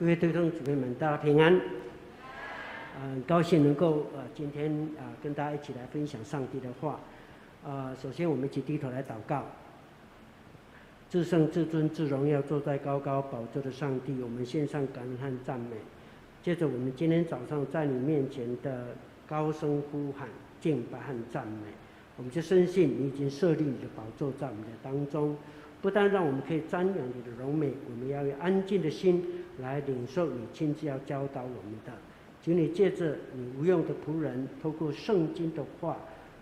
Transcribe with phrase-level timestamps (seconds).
[0.00, 1.54] 各位弟兄姊妹们，大家平安。
[3.02, 6.98] 嗯，很高兴能够呃今天啊、跟大家一起来分享上帝的话。
[7.62, 9.44] 啊、首先我们一起低头来祷告。
[11.10, 15.76] 至圣至尊至荣耀坐在高高宝座的上帝，我们献上感恩和赞美。
[16.42, 18.96] 接着我们今天早上在你面前的
[19.28, 20.26] 高声呼喊、
[20.62, 21.74] 敬拜和赞美，
[22.16, 25.36] 我们就深信你已经设立你的宝座在我们的当中。
[25.82, 29.24] 不但让我们可以瞻仰你的荣美，我们要用安静的心
[29.58, 31.92] 来领受你亲自要教导我们的。
[32.42, 35.96] 请你借着你无用的仆人，透过圣经的话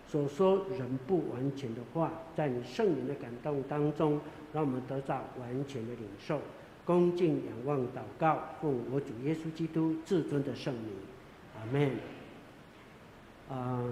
[0.06, 4.20] 所说人不完全的话，在你圣灵的感动当中，
[4.52, 6.40] 让我们得到完全的领受。
[6.84, 10.84] 恭敬仰望祷告，奉我主耶稣基督至尊的圣名，
[11.56, 11.90] 阿门。
[13.50, 13.82] 啊、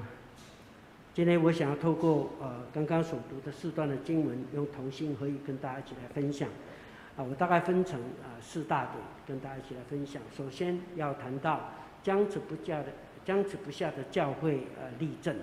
[1.17, 6.47] 今天我想要透过呃刚刚所读的四段的经文，用同心合意跟大家一起来分享。
[7.17, 10.21] 啊，我大概分成啊四大点跟大家一起来分享。
[10.37, 11.71] 首先要谈到
[12.03, 12.89] 僵持不下的
[13.25, 15.35] 僵持不下的教会呃例证。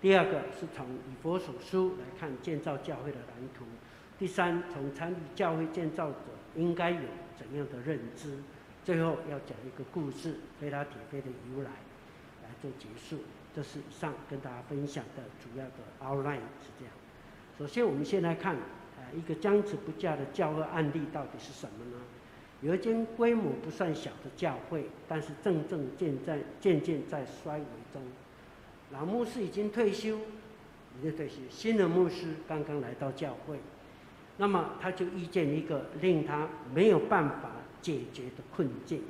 [0.00, 3.64] 第二个是从以佛所书来看建造教会的蓝图。
[4.20, 6.18] 第三，从参与教会建造者
[6.54, 7.00] 应该有
[7.36, 8.38] 怎样的认知。
[8.84, 11.70] 最后要讲一个故事，贝拉铁非的由来，
[12.44, 13.24] 来做结束。
[13.56, 16.92] 这是上跟大家分享的主要的 outline 是这样。
[17.58, 22.02] 首先，我们先来看，呃，一个僵持不下的教会案例到底是什么呢？
[22.60, 28.02] 有一间规模不算小的教会，但是正正渐在渐渐在衰微中。
[28.92, 30.18] 老牧师已经退休，
[30.98, 33.58] 已经退休，新的牧师刚刚来到教会，
[34.36, 39.02] 那么他就遇见一个令他没有办法解决的困境。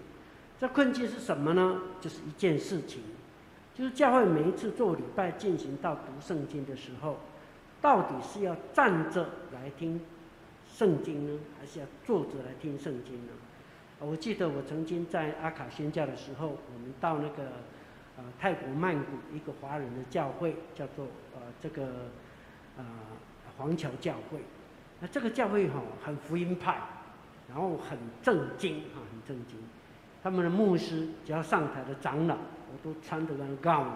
[0.60, 1.80] 这困境是什么呢？
[2.00, 3.02] 就是一件事情。
[3.76, 7.18] 就是教会每一次做礼拜进行到读圣经的时候，
[7.78, 10.00] 到底是要站着来听
[10.66, 13.32] 圣经呢，还是要坐着来听圣经呢？
[13.98, 17.44] 我记得我曾经在阿卡宣教的时候，我们到那个
[18.16, 21.86] 呃泰国曼谷一个华人的教会，叫做呃这个
[22.78, 22.84] 呃
[23.58, 24.40] 黄桥教会。
[25.00, 26.80] 那这个教会哈很福音派，
[27.46, 29.58] 然后很正经哈，很正经。
[30.22, 32.38] 他们的牧师只要上台的长老。
[32.70, 33.86] 我都穿着那个 gown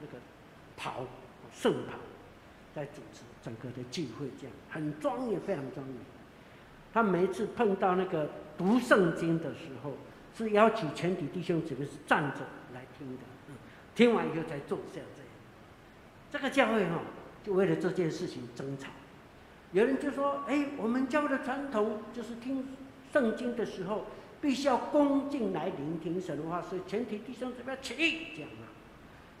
[0.00, 0.18] 那个
[0.76, 1.04] 袍
[1.52, 1.94] 圣袍，
[2.74, 5.96] 在主持整个的聚会，这样很庄严，非常庄严。
[6.92, 9.92] 他每一次碰到那个读圣经的时候，
[10.36, 12.40] 是邀请全体弟兄姊妹是站着
[12.74, 13.54] 来听的，嗯，
[13.94, 15.30] 听完以后才坐下这样。
[16.30, 17.00] 这个教会哈，
[17.44, 18.88] 就为了这件事情争吵。
[19.72, 22.66] 有人就说：“哎，我们教的传统就是听
[23.12, 24.04] 圣经的时候。”
[24.40, 28.70] 必须要恭敬来聆听神的话，所以全体弟兄姊妹起立讲啊。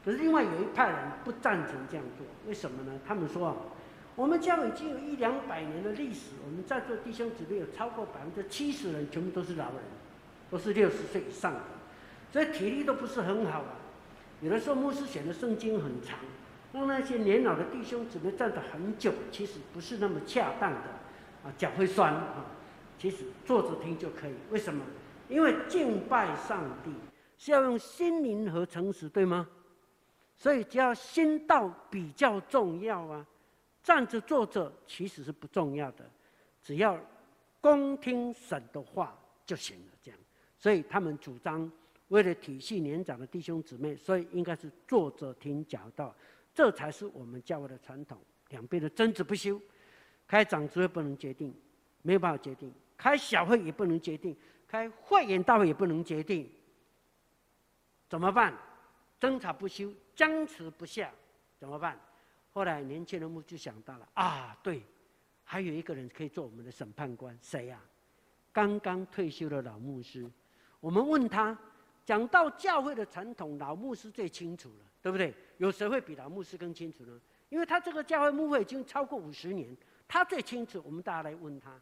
[0.04, 2.98] 可是另外有一派人不赞成这样做，为什么呢？
[3.06, 3.56] 他们说啊，
[4.16, 9.76] 我们教已经有一两百年的历史，我们在座弟兄姊妹有超过百分之七十人全部都是老人，
[10.50, 11.60] 都是六十岁以上的，
[12.32, 13.76] 所以体力都不是很好啊。
[14.40, 16.18] 有的时候牧师写的圣经很长，
[16.72, 20.78] 让那些年老的弟兄姊妹站着很久，其实不是那么恰当的
[21.44, 22.44] 啊，脚会酸啊。
[22.98, 24.84] 其实坐着听就可以，为什么？
[25.28, 26.90] 因为敬拜上帝
[27.36, 29.48] 是要用心灵和诚实，对吗？
[30.36, 33.26] 所以只要心道比较重要啊，
[33.82, 36.08] 站着坐着其实是不重要的，
[36.62, 36.98] 只要
[37.60, 39.92] 恭听神的话就行了。
[40.02, 40.18] 这样，
[40.56, 41.70] 所以他们主张
[42.08, 46.14] 为了体恤年长的弟兄姊妹，所以应该是坐着听讲道，
[46.54, 48.18] 这才是我们教会的传统。
[48.48, 49.60] 两边的争执不休，
[50.26, 51.54] 开长执会不能决定，
[52.00, 52.72] 没有办法决定。
[52.98, 54.36] 开小会也不能决定，
[54.66, 56.50] 开会员大会也不能决定，
[58.08, 58.52] 怎么办？
[59.20, 61.10] 争吵不休，僵持不下，
[61.58, 61.98] 怎么办？
[62.52, 64.82] 后来年轻人们就想到了啊，对，
[65.44, 67.80] 还有一个人可以做我们的审判官，谁呀？
[68.52, 70.28] 刚刚退休的老牧师。
[70.80, 71.56] 我们问他，
[72.04, 75.32] 讲到教会的传统，老牧师最清楚了，对不对？
[75.58, 77.20] 有谁会比老牧师更清楚呢？
[77.48, 79.76] 因为他这个教会牧会已经超过五十年，
[80.08, 80.82] 他最清楚。
[80.84, 81.80] 我们大家来问他。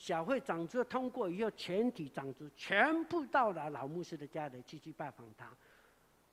[0.00, 5.46] 小会长执通过以后，全体长执全部到达老牧师的家里去去拜访他。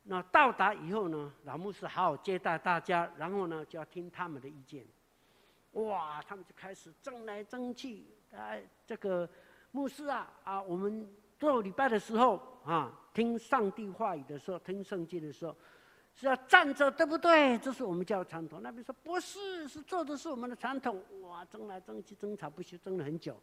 [0.03, 4.85] 那到达以后呢，老牧师好好接待大家，然后呢就要听他们的意见。
[5.73, 8.05] 哇，他们就开始争来争去。
[8.31, 9.29] 哎，这个
[9.71, 11.05] 牧师啊啊，我们
[11.37, 15.53] 做礼拜的时候啊，听上帝话语的时候，听圣经的时候，
[16.15, 17.57] 是要站着，对不对？
[17.57, 18.61] 这是我们教传统。
[18.63, 21.03] 那边说不是，是坐着是我们的传统。
[21.23, 23.37] 哇，争来争去，争吵不休，争了很久。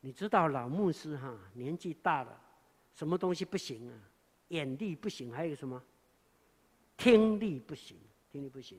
[0.00, 2.40] 你知道老牧师哈年纪大了，
[2.94, 3.94] 什么东西不行啊？
[4.48, 5.82] 眼力不行，还有什么？
[6.96, 7.96] 听力不行，
[8.30, 8.78] 听力不行。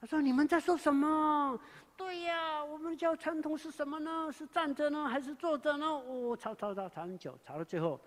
[0.00, 1.58] 他说：“你们在说什么？
[1.96, 4.30] 对呀，我们教传统是什么呢？
[4.30, 5.86] 是站着呢，还是坐着呢？
[5.86, 7.98] 哦，吵吵吵吵很久，吵到最后，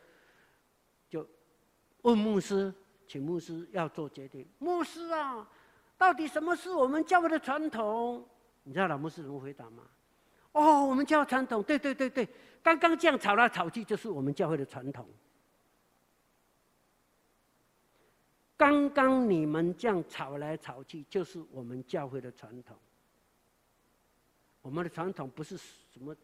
[1.09, 1.27] 就
[2.03, 2.71] 问牧师，
[3.07, 4.47] 请牧师要做决定。
[4.59, 5.49] 牧师啊，
[5.97, 8.23] 到底什么是我们教会的传统？
[8.61, 9.81] 你知道老牧师怎么回答吗？
[10.57, 12.27] 哦，我们教传统，对对对对，
[12.63, 15.07] 刚刚这样吵来吵去，就是我们教会的传统。
[18.57, 22.75] 刚刚你们这样吵来吵去，就是我们教会的传统。
[24.63, 26.15] 我们的传统不是什么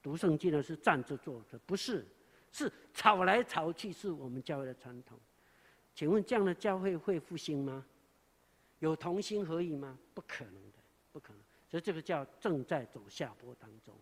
[0.00, 2.06] 读圣经的，是站着坐着，不是，
[2.52, 5.18] 是吵来吵去，是我们教会的传统。
[5.92, 7.84] 请问这样的教会会复兴吗？
[8.78, 9.98] 有同心合意吗？
[10.14, 10.78] 不可能的，
[11.10, 11.42] 不可能。
[11.70, 13.94] 所以这个叫正在走下坡当中。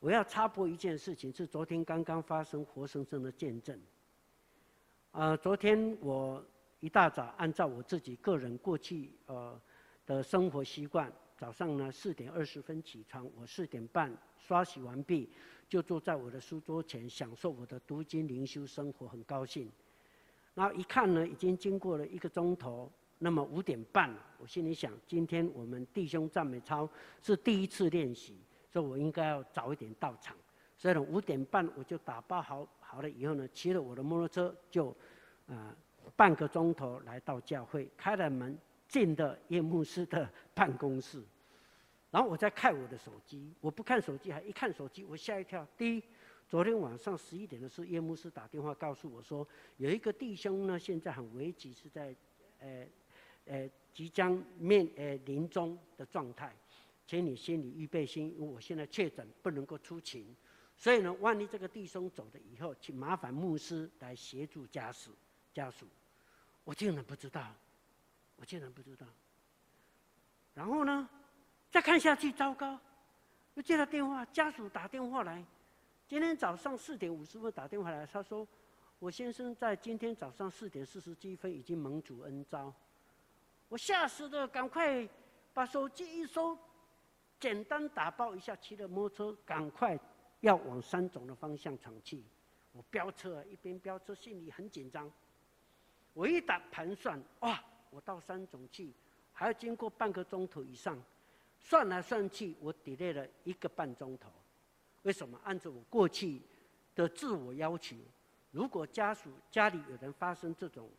[0.00, 3.80] 我要插播一件事情，是昨天刚刚发生活生生的见证。
[5.12, 6.44] 呃，昨天我
[6.80, 9.60] 一大早按照我自己个人过去呃
[10.04, 15.30] 的生活习惯，早上呢四点二十分起床，我四点半刷洗完毕，
[15.68, 19.70] 就坐在我的书桌前享受我的读经灵修生活，很高兴。
[20.54, 22.90] 然后一看呢，已经经过了一个钟头，
[23.24, 26.88] 那么五点半，我心里想，今天我们弟兄赞美操
[27.22, 28.36] 是第一次练习，
[28.68, 30.36] 所以我应该要早一点到场。
[30.76, 32.66] 所以呢，五点半我就打包好。
[32.80, 34.88] 好了以后呢，骑了我的摩托车就，
[35.46, 35.72] 啊、
[36.04, 38.58] 呃，半个钟头来到教会，开了门
[38.88, 41.22] 进的叶牧师的办公室，
[42.10, 45.64] 然后我再看我的手机，我不看手机，还一看手机，我吓一跳。
[45.78, 46.02] 第一，
[46.48, 49.46] 昨天晚上十一点的时候，叶牧师打电话告诉我说，
[49.76, 52.14] 有一个弟兄呢，现在很危急，是在，
[52.58, 52.84] 呃，
[53.44, 56.54] 呃，即将面呃临终的状态，
[57.06, 60.34] 请你心里预备心，因为我现在确诊不能够出勤。
[60.76, 65.12] 所以呢，万一这个弟兄走了以后，请麻烦牧师来协助家属。
[65.54, 65.86] 家属，
[66.64, 67.54] 我竟然不知道，
[68.36, 69.06] 我竟然不知道。
[70.54, 71.06] 然后呢，
[71.70, 72.80] 再看下去，糟糕，
[73.52, 75.44] 又接到电话，家属打电话来，
[76.08, 78.48] 今天早上四点五十分打电话来，他说，
[78.98, 82.74] 我先生在今天早上四点四十七分已经蒙主恩召。
[83.72, 85.08] 我吓死了，赶快
[85.54, 86.58] 把手机一收，
[87.40, 89.98] 简单打包一下，骑着摩托车赶快。
[90.40, 92.22] 要往三种的方向闯去，
[92.72, 95.10] 我飙车，一边飙车，心里很紧张。
[96.12, 98.92] 我一打盘算，哇，我到三种去，
[99.32, 101.02] 还要经过半个钟头以上，
[101.58, 104.28] 算来算去，我 delay 了一个半钟头。
[105.04, 105.40] 为什么？
[105.44, 106.42] 按照我过去
[106.94, 107.96] 的自我要求，
[108.50, 110.90] 如果家属家里有人发生这种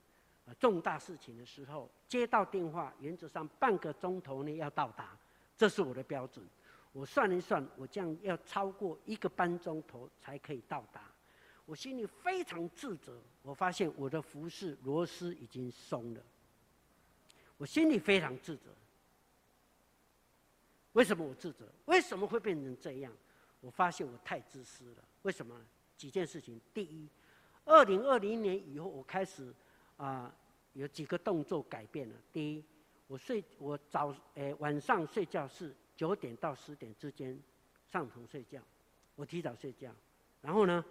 [0.59, 5.17] 重大事情的时候，接到电话，原则上半个钟头内要到达，
[5.57, 6.45] 这是我的标准。
[6.91, 11.11] 我算一算，我这样要超过一个半钟头才可以到达，
[11.65, 13.19] 我心里非常自责。
[13.41, 16.21] 我发现我的服饰螺丝已经松了，
[17.57, 18.69] 我心里非常自责。
[20.91, 21.65] 为什么我自责？
[21.85, 23.11] 为什么会变成这样？
[23.61, 25.03] 我发现我太自私了。
[25.23, 25.59] 为什么？
[25.95, 26.59] 几件事情。
[26.73, 27.07] 第一，
[27.65, 29.53] 二零二零年以后，我开始
[29.97, 30.33] 啊、
[30.73, 32.15] 有几个动作改变了。
[32.31, 32.63] 第一，
[33.07, 35.75] 我睡我早诶、晚上睡觉是。
[35.95, 37.39] 九点到十点之间
[37.87, 38.59] 上床睡觉，
[39.15, 39.91] 我提早睡觉。
[40.41, 40.83] 然后呢，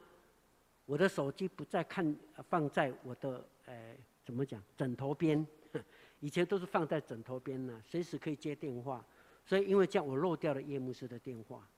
[0.86, 2.16] 我的手机不再看，
[2.48, 5.44] 放在我的呃怎么讲枕头边，
[6.20, 9.04] 以前都是放在枕头边呢，随时可以接电话。
[9.44, 11.68] 所以因为这样，我漏掉了夜幕师的电话。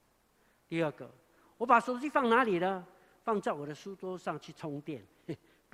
[0.69, 1.11] 第二个，
[1.57, 2.87] 我把手机放哪里了？
[3.23, 5.03] 放在我的书桌上去充电，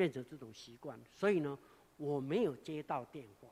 [0.01, 0.99] 变成这种习惯。
[1.15, 1.59] 所以呢，
[1.99, 3.51] 我没有接到电话，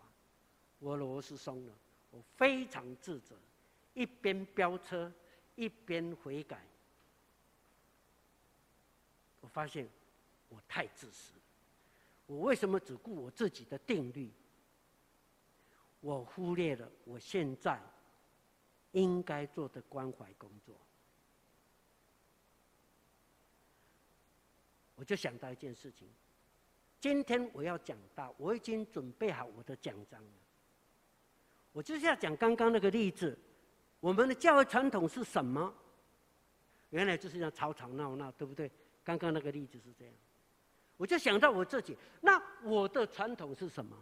[0.78, 1.74] 我螺丝松了，
[2.10, 3.36] 我非常自责。
[3.92, 5.12] 一边飙车，
[5.56, 6.64] 一边悔改。
[9.42, 9.86] 我发现
[10.48, 11.42] 我太自私了。
[12.24, 14.30] 我为什么只顾我自己的定律？
[16.00, 17.78] 我忽略了我现在
[18.92, 20.74] 应该做的关怀工作。
[24.94, 26.08] 我就想到一件事情：
[27.00, 30.32] 今天我要讲到，我已经准备好我的讲章了。
[31.72, 33.38] 我就是要讲刚刚那个例子。
[34.00, 35.74] 我们的教会传统是什么？
[36.90, 38.70] 原来就是要吵吵闹闹，对不对？
[39.04, 40.14] 刚刚那个例子是这样，
[40.96, 43.96] 我就想到我自己，那我的传统是什么？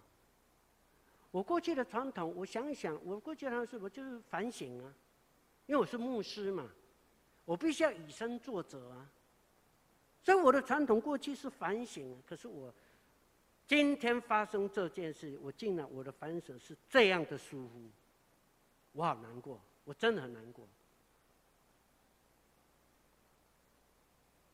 [1.30, 3.88] 我过去的传统，我想一想，我过去的是什么？
[3.88, 4.92] 就是反省啊，
[5.66, 6.70] 因为我是牧师嘛，
[7.44, 9.10] 我必须要以身作则啊。
[10.22, 12.74] 所以我的传统过去是反省，可是我
[13.66, 17.90] 今天发生这件事，我竟然我的反省是这样的疏忽，
[18.92, 19.60] 我好难过。
[19.84, 20.68] 我真的很难过。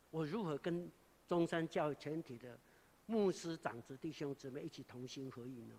[0.09, 0.91] 我如何跟
[1.27, 2.57] 中山教育全体的
[3.05, 5.75] 牧师长子弟兄姊妹一起同心合意呢？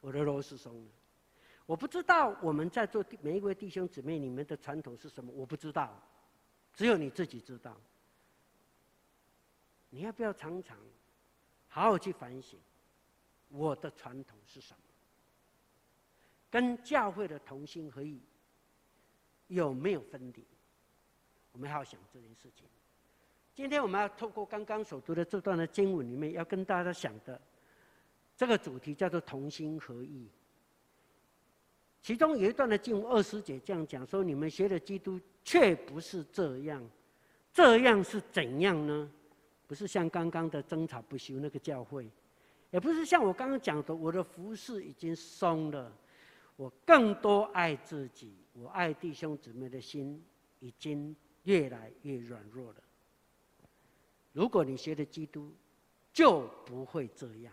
[0.00, 0.90] 我的螺丝松了。
[1.64, 5.32] 我不知道我们在座每一位弟兄姊妹，你们的传统是什么？
[5.32, 6.02] 我不知道，
[6.74, 7.74] 只有你自己知道。
[9.90, 10.78] 你要不要常常
[11.74, 12.58] 好好去反省，
[13.48, 14.78] 我的传统是什么？
[16.50, 18.20] 跟教会的同心合意
[19.48, 20.44] 有没有分离？
[21.50, 22.66] 我们要想这件事情。
[23.54, 27.40] 今天我们要透过刚刚所读的这段的经文里面，要跟大家想的
[28.36, 30.28] 这个主题叫做同心合意。
[32.02, 36.86] 其中有一段的经文二师姐这样讲说：“你们学的基督却不是这样，
[37.50, 39.10] 这样是怎样呢？
[39.72, 42.06] 不是像刚刚的争吵不休那个教会，
[42.70, 45.90] 也不是像我刚刚讲的，我的服饰已经松了，
[46.56, 50.22] 我更多爱自己，我爱弟兄姊妹的心
[50.60, 52.82] 已经越来越软弱了。
[54.34, 55.50] 如果你学的基督，
[56.12, 57.50] 就不会这样。”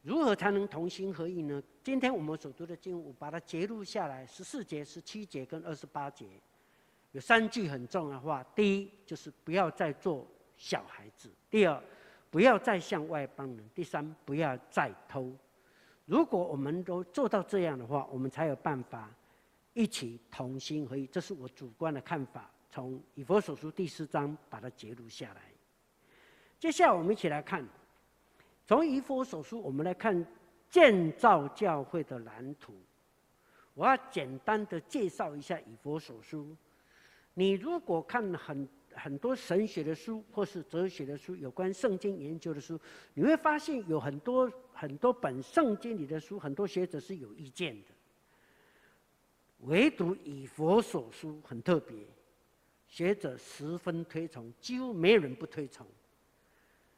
[0.00, 1.62] 如何才能同心合意呢？
[1.84, 6.26] 今天我们所读的经文，我把它节录下来，十四节、十七节跟二十八节，
[7.12, 8.44] 有三句很重要的话。
[8.54, 11.82] 第一，就是不要再做小孩子；第二，
[12.30, 15.32] 不要再像外邦人；第三，不要再偷。
[16.04, 19.10] 如果我们都做到这样的话，我们才有办法
[19.74, 21.06] 一起同心合意。
[21.06, 25.42] 这是我主观的看法，从以佛所书第四章把它节录下来。
[26.58, 27.66] 接下来，我们一起来看。
[28.66, 30.26] 从以佛所书，我们来看
[30.68, 32.74] 建造教会的蓝图。
[33.72, 36.54] 我要简单的介绍一下以佛所书。
[37.38, 42.76] 你如果看很很多神学的书，或是哲学的书，有关圣经研究的书，
[43.14, 47.90] 你会发现有很多很多本圣经里的书，很多学者是有意见的。
[49.60, 51.96] 唯独以佛所书很特别，
[52.88, 55.86] 学者十分推崇，几乎没人不推崇。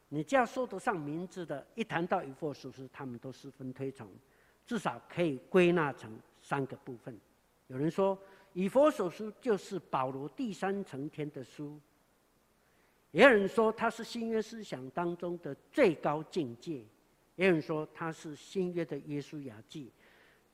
[0.09, 4.07] 你只要说得上名字的，一谈到以佛所书，他们都十分推崇，
[4.65, 7.15] 至少可以归纳成三个部分。
[7.67, 8.17] 有人说，
[8.53, 11.79] 以弗所书就是保罗第三层天的书；
[13.11, 16.83] 也有人说，它是新约思想当中的最高境界；
[17.35, 19.91] 也有人说，它是新约的约书亚记。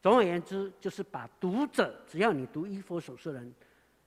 [0.01, 3.53] 总而言之，就是把读者，只要你读以弗所书的人，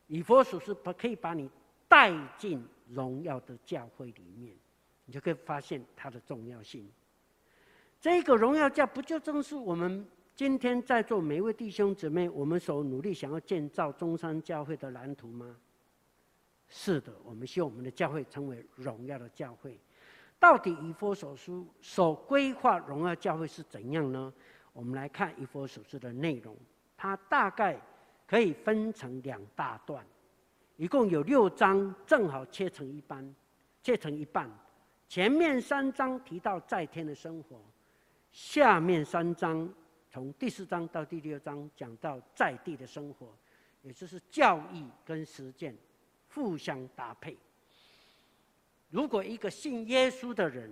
[0.07, 1.51] 以弗所书可以把你
[1.89, 4.55] 带进荣耀的教会里面。
[5.05, 6.89] 你就可以发现它的重要性。
[8.01, 10.07] 这个荣耀教不就正是我们
[10.41, 15.55] 今天在座每一位弟兄姊妹，我们所努力想要建造中山教会的蓝图吗？
[16.67, 19.79] 是的，我们希望我们的教会成为荣耀的教会。
[20.39, 24.33] 到底以弗所书所规划荣耀教会是怎样呢？
[24.73, 26.57] 我们来看以弗所书的内容，
[26.97, 27.79] 它大概
[28.27, 30.03] 可以分成两大段，
[30.79, 33.35] 一共有六章，正好切成一半，
[33.83, 34.51] 切成一半。
[35.07, 37.61] 前面三章提到在天的生活，
[38.33, 39.69] 下面三章
[40.11, 43.33] 从第四章到第六章讲到在地的生活，
[43.83, 45.77] 也就是教义跟实践
[46.35, 47.37] 互相搭配。
[48.91, 50.69] 如果一个信耶稣的人，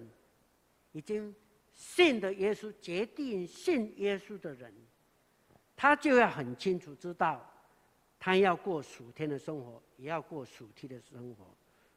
[0.90, 1.32] 已经
[1.72, 4.74] 信的耶稣，决定信耶稣的人，
[5.76, 7.48] 他就要很清楚知道，
[8.18, 11.46] 他要过属天的生活，也要过属地的生活，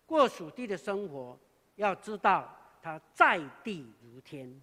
[0.05, 1.39] 过属地的生活。
[1.77, 4.61] 要知道，他在地如天。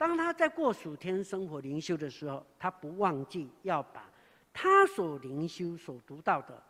[0.00, 4.10] 当他在过属天生活灵修的时候，他不忘记要把
[4.50, 6.62] 他所灵修、所读到的、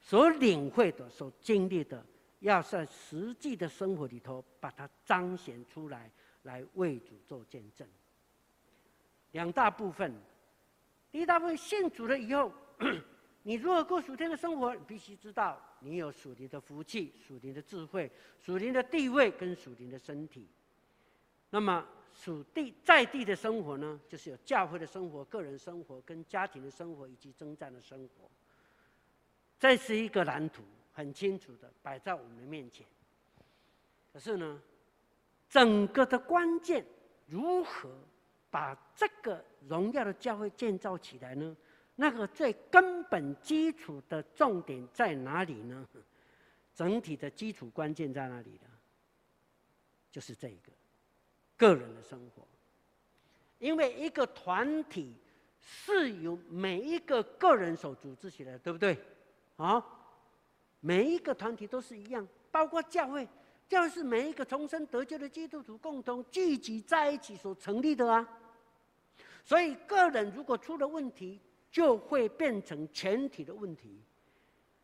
[0.00, 2.06] 所领会的、所经历的，
[2.38, 6.08] 要在实际的生活里头把它彰显出来，
[6.44, 7.84] 来为主做见证。
[9.32, 10.14] 两大部分，
[11.10, 12.52] 第一大部分信主了以后。
[13.42, 14.72] 你如何过属天的生活？
[14.72, 18.08] 你必须知道，你有属灵的福气、属灵的智慧、
[18.38, 20.48] 属灵的地位跟属灵的身体。
[21.50, 28.30] 那么属地在地的生活呢，就是有教会的生活、个人生活、跟家庭的生活以及征战的生活。
[29.58, 32.86] 这是一个蓝图，很清楚的摆在我们的面前。
[34.12, 34.62] 可是呢，
[35.48, 36.84] 整个的关键，
[37.26, 37.90] 如何
[38.50, 41.56] 把这个荣耀的教会建造起来呢？
[41.96, 45.86] 那个最根本基础的重点在哪里呢？
[46.74, 48.68] 整体的基础关键在哪里呢？
[50.10, 50.72] 就是这个
[51.64, 52.46] 个人的生活，
[53.58, 55.14] 因为一个团体
[55.58, 58.98] 是由每一个个人所组织起来，对不对？
[59.56, 59.82] 啊，
[60.80, 63.26] 每一个团体都是一样，包括教会，
[63.66, 68.28] 教会是每一个重生得救的基督徒共同聚集在一起所成立的啊。
[69.42, 71.40] 所以个人如果出了问题，
[71.70, 73.98] 就会变成全体的问题。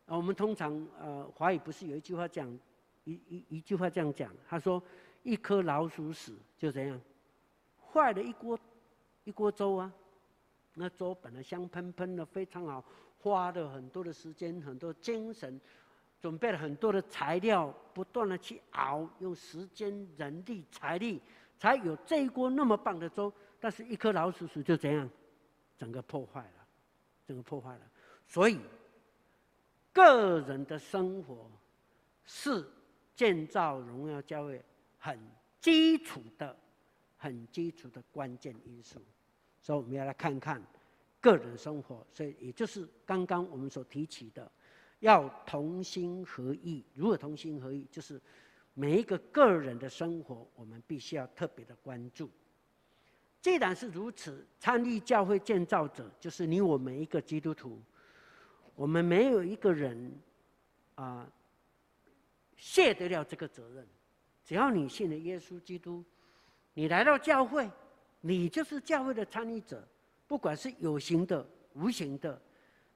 [0.07, 2.51] 我们通常呃，华语不是有一句话讲，
[3.03, 4.81] 一一一句话这样讲，他说
[5.23, 6.99] ：“一颗老鼠屎就这样，
[7.91, 8.59] 坏了一锅
[9.23, 9.91] 一锅粥啊，
[10.73, 12.83] 那粥本来香喷喷的，非常好，
[13.19, 15.59] 花了很多的时间、很多精神，
[16.19, 21.21] 准备了很多的材料，不断的去熬，用时间、人力、财力，
[21.59, 23.31] 才有这一锅那么棒的粥。
[23.59, 25.07] 但是，一颗老鼠屎就这样，
[25.77, 26.67] 整个破坏了，
[27.27, 27.81] 整个破坏了。
[28.25, 28.59] 所以，
[29.93, 31.49] 个人的生活
[32.25, 32.67] 是
[33.15, 34.63] 建造荣耀教会
[35.01, 35.19] 很
[35.59, 36.55] 基础的。
[37.23, 38.99] 很基础的关键因素，
[39.61, 40.59] 所以我们要来看看
[41.19, 42.03] 个人生活。
[42.11, 44.51] 所以也就是刚刚我们所提起的，
[45.01, 46.83] 要同心合意。
[46.95, 47.87] 如何同心合意？
[47.91, 48.19] 就是
[48.73, 52.27] 每一个个人的生活，我们必须要特别的关注。
[53.39, 57.79] 既然是如此，参与教会建造者，就是你我每一个基督徒，
[58.73, 60.11] 我们没有一个人
[60.95, 61.31] 啊
[62.57, 63.87] 卸得了这个责任。
[64.43, 66.03] 只要你信了耶稣基督。
[66.73, 67.69] 你来到教会，
[68.21, 69.85] 你就是教会的参与者，
[70.27, 72.41] 不管是有形的、无形的，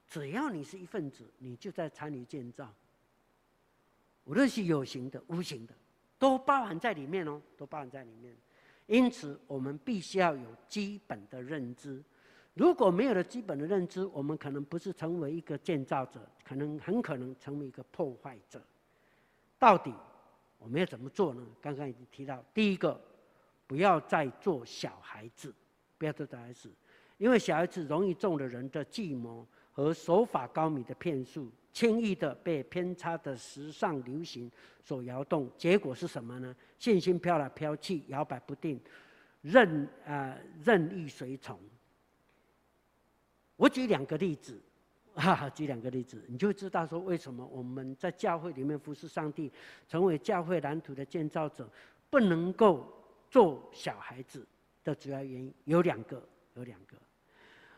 [0.08, 2.72] 只要你是一份子，你就在参与建造。
[4.24, 5.74] 无论是有形的、无形的，
[6.18, 8.34] 都包含在里面哦，都包含在里面。
[8.86, 12.02] 因此，我们必须要有基本的认知。
[12.54, 18.62] 如果没有了基本的认知，我们可能不是成为一个建造者，可能很可能成为一个破坏者。
[19.58, 19.92] 到底
[20.66, 21.46] 我们要怎么做呢？
[21.62, 23.00] 刚刚已经提到，第一个。
[23.68, 25.52] 不要再做小孩子，
[25.98, 26.70] 不要做小孩子，
[27.18, 34.48] 因为小孩子容易中了人的计谋和手法高明的骗术，轻易的被偏差的时尚流行
[34.84, 35.50] 所摇动。
[35.58, 36.54] 结果是什么呢？
[36.78, 38.80] 信心飘来飘去，摇摆不定，
[39.42, 41.58] 任啊、任意随从。
[43.56, 44.60] 我举两个例子，
[45.16, 49.50] 哈哈，举两个例子，你就知道说为什么我们在教会里面服侍上帝，
[49.88, 51.68] 成为教会蓝图的建造者，
[52.08, 52.92] 不能够。
[53.28, 54.46] 做小孩子
[54.84, 56.22] 的主要原因有两个，
[56.54, 56.96] 有两个。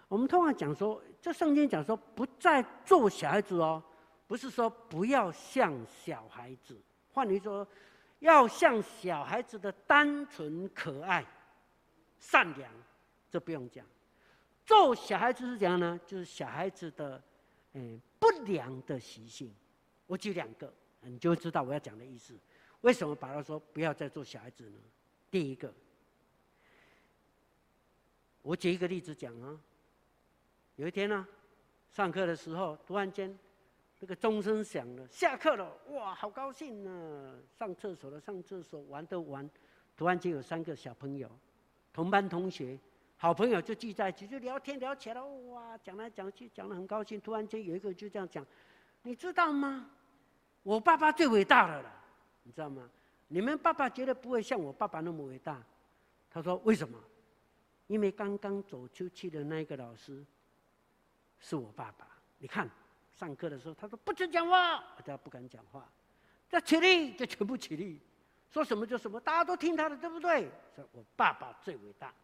[0.07, 3.83] 我们通常讲说，这圣经讲说不再做小孩子哦，
[4.27, 6.79] 不是说不要像小孩子，
[7.13, 7.67] 换句说，
[8.19, 11.25] 要像小孩子的单纯、可爱、
[12.21, 12.71] 善良，
[13.31, 13.85] 这不用讲。
[14.67, 15.99] 做小孩子是怎样呢？
[16.07, 17.21] 就是小孩子的，
[17.75, 19.55] 嗯，不良的习性。
[20.07, 22.35] 我举两个，你就知道我要讲的意思。
[22.81, 24.79] 为什么把他说不要再做小孩子呢？
[25.31, 25.73] 第一个，
[28.43, 29.61] 我举一个例子讲啊。
[30.77, 31.27] 有一天呢、
[31.91, 33.37] 上课的时候，突然间，
[33.99, 39.49] 那个钟声响了，下课了，哇，好高兴呢、上厕所了，上厕所，玩的玩。
[39.97, 41.29] 突然间有三个小朋友，
[41.93, 42.79] 同班同学，
[43.21, 47.21] 好朋友就聚在一起，就聊天聊起来，哇，讲来讲去，讲得很高兴。
[47.21, 48.47] 突然间有一个就这样讲，
[49.03, 49.91] 你知道吗？
[50.63, 51.93] 我爸爸最伟大的了，
[52.45, 52.89] 你知道吗？
[53.27, 55.61] 你们爸爸绝对不会像我爸爸那么伟大。
[56.31, 56.97] 他说：“为什么？
[57.89, 60.25] 因为刚刚走出去的那个老师
[61.41, 62.07] 是我爸爸。
[62.39, 62.71] 你看，
[63.17, 65.91] 上课的时候他说不准讲话，大家不敢讲话。
[66.49, 68.01] 再起立就全部起立，
[68.49, 70.49] 说什么就什么，大家都听他的，对不对？
[70.77, 72.15] 说我爸爸最伟大，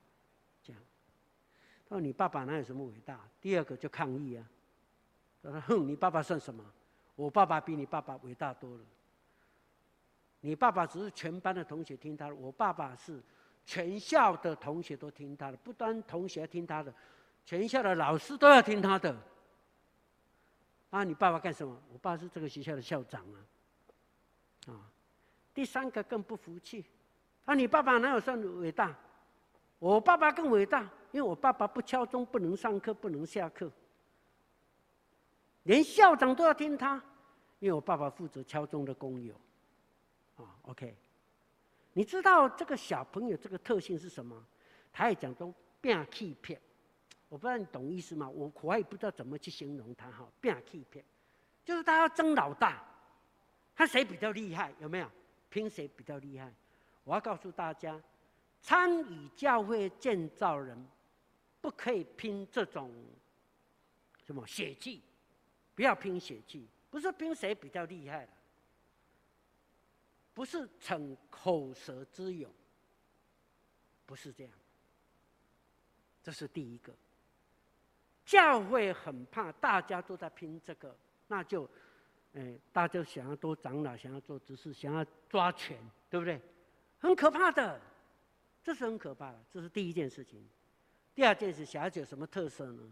[1.94, 3.20] 那你爸爸哪有什么伟大？
[3.40, 4.44] 第二个就抗议啊。
[5.40, 6.64] 他说哼，你爸爸算什么？
[7.14, 8.80] 我爸爸比你爸爸伟大多了。”
[10.42, 13.22] 你爸爸只是全班的同学听他的，我爸爸是
[13.64, 16.92] 全校的同学都听他的，不单同学听他的，
[17.46, 19.16] 全校的老师都要听他的。
[20.90, 21.80] 啊，你爸爸干什么？
[21.92, 23.38] 我爸是这个学校的校长啊。
[24.72, 24.82] 啊，
[25.54, 26.84] 第三个更不服气，
[27.44, 28.92] 啊，你爸爸哪有算伟大？
[29.78, 33.70] 我爸爸更伟大，因为我爸爸不敲钟不能上课，不能下课，
[35.62, 36.96] 连校长都要听他，
[37.60, 39.32] 因为我爸爸负责敲钟的工友。
[40.36, 40.92] 啊、，OK
[41.92, 44.44] 你知道这个小朋友这个特性是什么？
[44.92, 46.60] 他也讲说变气片，
[47.28, 48.28] 我不知道你懂意思吗？
[48.28, 51.04] 我我也不知道怎么去形容他哈，变气片，
[51.64, 52.82] 就是他要争老大，
[53.76, 55.08] 看谁比较厉害，有没有？
[55.48, 56.52] 拼谁比较厉害？
[57.04, 58.02] 我要告诉大家，
[58.60, 60.76] 参与教会建造人，
[61.64, 62.92] 不可以拼这种
[64.22, 65.02] 什么血气，
[65.74, 68.30] 不要拼血气，不是拼谁比较厉害了。
[70.34, 72.52] 不是逞口舌之勇，
[74.04, 74.52] 不是这样。
[76.22, 76.92] 这是第一个。
[78.26, 80.94] 教会很怕大家都在拼这个，
[81.28, 81.66] 那就，
[82.34, 85.78] 哎，大家想要做长老，想要做执事，想要抓权，
[86.10, 86.38] 对不对？
[86.98, 87.80] 很可怕的，
[88.62, 89.42] 这是很可怕的。
[89.50, 90.46] 这是第一件事情。
[91.14, 92.82] 第二件事，小孩子有什么特色呢？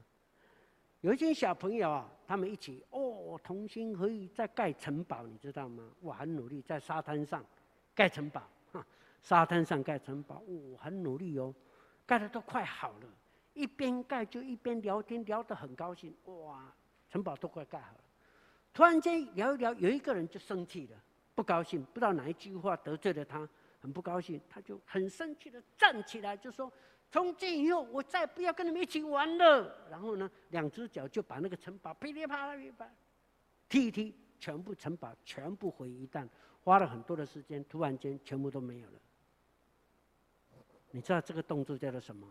[1.00, 5.90] 有一群小朋友啊，他们一起哦，同心合意在盖城堡，你知道吗？
[6.02, 7.44] 哇，很努力在沙滩上
[7.92, 8.87] 盖城堡，哈，
[9.20, 11.52] 沙滩上盖城堡，哦，很努力哦，
[12.06, 13.08] 盖的都快好了。
[13.54, 16.14] 一边盖就一边聊天，聊得很高兴。
[16.26, 16.72] 哇，
[17.11, 18.00] 城堡都快盖好了。
[18.72, 20.96] 突然间聊一聊，有一个人就生气了，
[21.35, 23.46] 不高兴，不知道哪一句话得罪了他，
[23.80, 26.72] 很不高兴，他就很生气的站起来，就说
[27.12, 32.90] ：“从今以后，我再不要跟你们一起玩了。”然后呢，两只脚就把那个城堡噼里啪啦噼里啪
[33.68, 36.27] 踢一踢，全部城堡全部毁一旦，
[36.64, 38.98] 花了很多的时间，突然间全部都没有了。
[40.90, 42.27] 你知道这个动作叫做什么？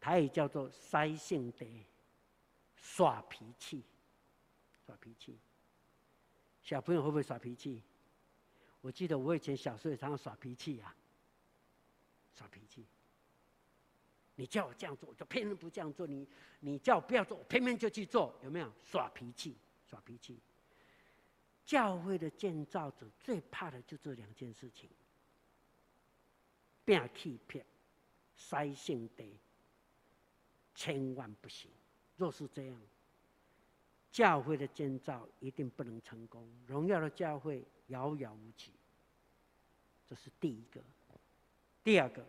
[0.00, 1.64] 它也叫做“塞性德”，
[2.74, 3.84] 耍脾气。
[4.84, 5.38] 耍脾气，
[6.60, 7.84] 小朋友会不会耍脾气？
[8.80, 10.92] 我记得我以前小时候也常常耍脾气呀，
[12.34, 12.84] 耍脾气。
[14.34, 16.26] 你叫我这样做，我就偏偏不这样做；你
[16.60, 18.72] 你叫我不要做，我偏偏就去做，有没有？
[18.82, 20.38] 耍脾气，耍脾气。
[21.64, 24.88] 教会的建造者最怕的就这两件事情：
[26.84, 27.64] 变气骗、
[28.36, 29.24] 塞性德，
[30.74, 31.70] 千万不行。
[32.16, 32.80] 若是这样。
[34.10, 38.70] 教会的建造一定不能成功，荣耀的教会遥遥无期。
[40.06, 40.82] 这是第一个。
[41.82, 42.22] 第二个，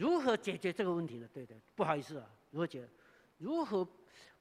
[0.00, 1.28] 如何解决这个问题呢？
[1.30, 2.88] 对的，不好意思啊，如何解？
[3.36, 3.86] 如何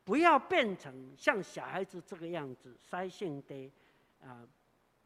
[0.05, 3.69] 不要变成像小孩子这个样子，塞性的
[4.23, 4.47] 啊，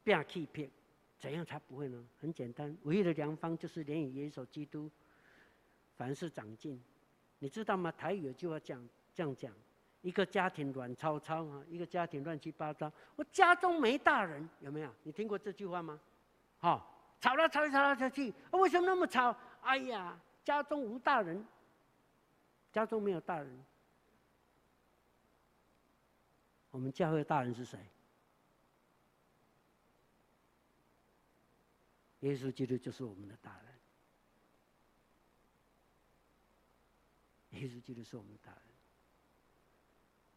[0.04, 0.70] 变气片？
[1.18, 2.06] 怎样才不会呢？
[2.22, 4.88] 很简单，唯一的良方就是连以耶稣基督，
[5.98, 6.80] 凡事长进。
[7.40, 7.92] 你知道吗？
[7.92, 9.52] 台语有句话讲这样讲。
[10.04, 12.92] 一个家庭乱糟糟啊，一个家庭乱七八糟。
[13.16, 14.94] 我家中没大人，有没有？
[15.02, 16.00] 你听过这句话吗？
[16.60, 19.36] 好、吵来吵去，吵来吵去，为什么那么吵？
[19.62, 21.46] 哎呀，家中无大人，
[22.72, 23.66] 家中没有大人。
[26.72, 27.80] 我们教会大人是谁？
[32.22, 33.74] 耶稣基督就是我们的大人。
[37.62, 38.62] 耶稣基督是我们的大人。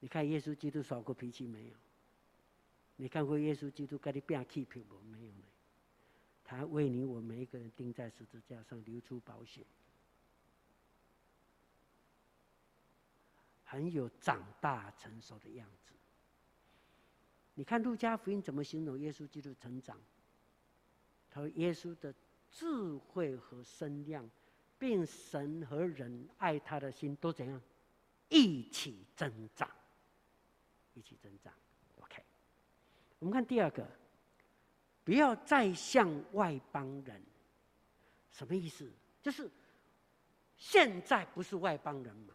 [0.01, 1.75] 你看耶稣基督耍过脾气没有？
[2.97, 4.99] 你看过耶稣基督跟你变气皮不？
[5.01, 5.43] 没有呢。
[6.45, 9.65] 他为你我每一个人钉在十字架上，流出宝血，
[13.67, 15.93] 很有长大成熟的样子。
[17.53, 20.01] 你看路加福音怎么形容耶稣基督成长？
[21.29, 22.15] 他说耶稣的
[22.51, 24.27] 智慧和身量，
[24.79, 27.61] 并神和人爱他的心都怎样？
[28.31, 29.69] 一起增长。
[30.95, 31.53] 一起增长
[32.01, 32.25] ，OK。
[33.19, 33.87] 我们看第二个，
[35.05, 37.23] 不要再像外邦人，
[38.33, 38.91] 什么意思？
[39.21, 39.51] 就是
[40.57, 42.33] 现在不是外邦人嘛，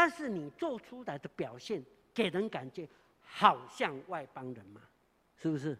[0.00, 1.84] 但是你做出来的表现
[2.14, 2.88] 给人感觉
[3.20, 4.80] 好像外邦人嘛，
[5.36, 5.76] 是不是？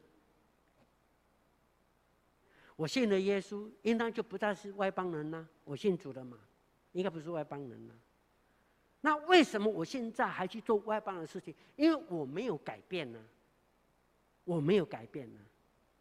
[2.76, 5.48] 我信了耶稣，应当就不再是外邦人了。
[5.64, 6.38] 我信主了嘛，
[6.92, 7.94] 应该不是外邦人了。
[9.00, 11.54] 那为什么我现在还去做外邦的事情？
[11.74, 13.18] 因为我没有改变呢，
[14.44, 15.40] 我没有改变呢，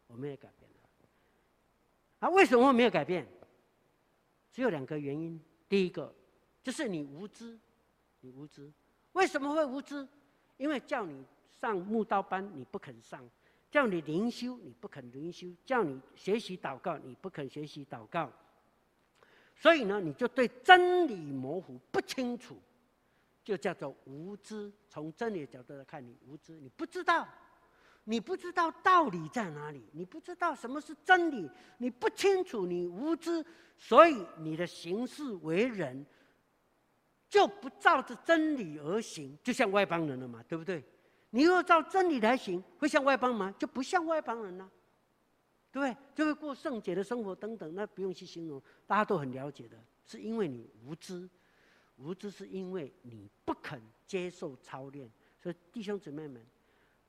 [0.07, 0.77] 我没有改变呢。
[2.19, 3.25] 啊，为什么我没有改变？
[4.51, 5.41] 只有两个原因。
[5.69, 6.13] 第一个
[6.61, 7.57] 就是你无知，
[8.21, 8.71] 你无知。
[9.13, 10.07] 为什么会无知？
[10.57, 11.25] 因为叫你
[11.61, 13.19] 上慕道班，你不肯上；
[13.71, 18.31] 叫你灵修，你不肯灵修；叫你学习祷告，你不肯学习祷告。
[19.55, 22.57] 所以呢，你就对真理模糊不清楚。
[23.41, 24.71] 就叫做无知。
[24.87, 27.27] 从真理的角度来看，你无知，你不知道，
[28.03, 33.43] 你不知道道理在哪里，你不知道什么是真理，你不清楚，你无知，
[33.75, 36.05] 所以你的行事为人
[37.29, 40.83] 就不照着真理而行，就像外邦人了嘛，对不对？
[41.29, 43.53] 你若照真理来行，会像外邦吗？
[43.59, 44.69] 就不像外邦人了，
[45.71, 45.97] 对不对？
[46.15, 51.29] 就会过圣洁的生活等等，那不用去形容，大家都很了解的，是因为你无知。
[51.97, 56.41] 无知是因为你不肯接受操练，所以弟兄姊妹们，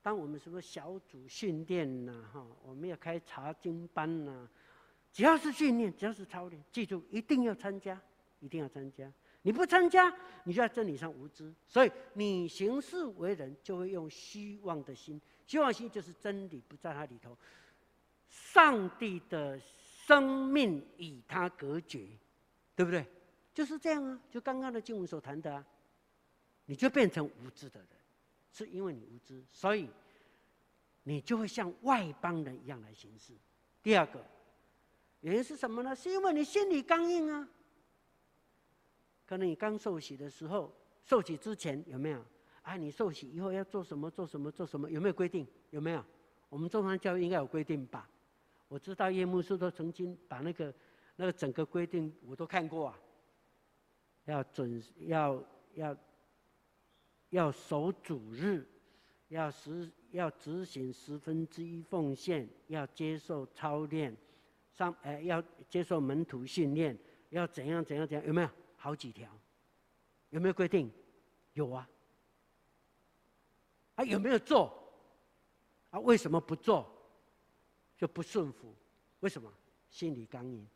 [0.01, 4.49] 当我们什么小组训练呐，哈，我们要开查经班呐，
[5.13, 7.97] 只要是训练，只要是操练，记住一定要参加，
[8.41, 9.09] 一定要参加。
[9.43, 17.35] 你不参加，你就在真理上无知，所以你行事为人就会用虚妄的心，虚妄心就是真理不在他里头，
[18.27, 22.07] 上帝的生命与他隔绝，
[22.75, 23.03] 对不对？
[23.53, 25.65] 就是这样啊，就刚刚的经文所谈的啊，
[26.65, 27.89] 你就变成无知的人，
[28.51, 29.89] 是因为你无知，所以
[31.03, 33.33] 你就会像外邦人一样来行事。
[33.81, 34.23] 第二个
[35.21, 35.95] 原因是什么呢？
[35.95, 37.49] 是因为你心里刚硬啊。
[39.31, 40.69] 可能你刚受洗的时候，
[41.05, 42.21] 受洗之前有没有？
[42.63, 44.11] 啊，你受洗以后要做什么？
[44.11, 44.51] 做什么？
[44.51, 44.91] 做什么？
[44.91, 45.47] 有没有规定？
[45.69, 46.03] 有没有？
[46.49, 48.09] 我们中山教育应该有规定吧？
[48.67, 50.75] 我知道叶牧师都曾经把那个
[51.15, 52.99] 那个整个规定我都看过啊。
[54.25, 55.41] 要准要
[55.75, 55.97] 要
[57.29, 58.67] 要守主日，
[59.29, 64.13] 要实要执行十分之一奉献，要接受操练，
[64.73, 68.49] 上哎要接受门徒训练，要怎样怎样怎样，有没有
[68.81, 69.29] 好几条？
[70.31, 70.91] 有没有规定？
[71.53, 71.87] 有啊。
[73.93, 74.75] 啊有没有做？
[75.91, 76.91] 啊为什么不做？
[77.95, 78.73] 就不顺服？
[79.19, 79.53] 为什么？
[79.91, 80.67] 心里刚硬。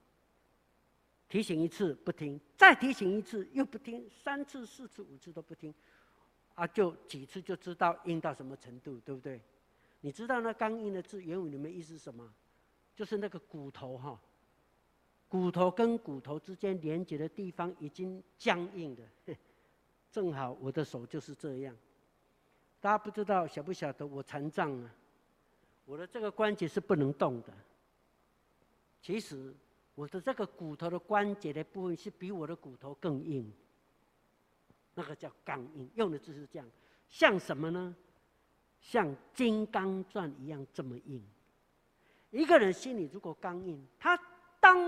[1.28, 5.74] 提醒一次不听，再提醒一次又不听，三次、四次、五次都不听，
[6.54, 9.42] 啊，就几次就知道硬到什么程度，对不对？
[10.02, 12.32] 你知道那刚硬的字原文里面意思是什么？
[12.96, 14.22] 就是那个骨头哈，
[15.28, 19.04] 骨头跟骨头之间连接的地方已经僵硬的，
[20.12, 21.76] 正好我的手就是这样。
[22.80, 24.96] 大家不知道晓不晓得我残障啊？
[25.86, 27.54] 我的这个关节是不能动的。
[29.02, 29.54] 其实。
[29.98, 33.50] 我的这个骨头的关节的部分是比我的骨头更硬，
[34.94, 36.70] 那个叫刚硬，用的字是这样，
[37.08, 37.96] 像什么呢？
[38.82, 41.24] 像金刚钻一样这么硬。
[42.30, 44.20] 一个人心里如果刚硬，他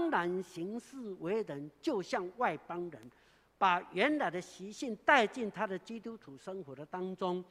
[0.09, 3.11] 然行事为人就像外邦人，
[3.57, 7.43] 把原来的习性带进他的基督徒生活的当中，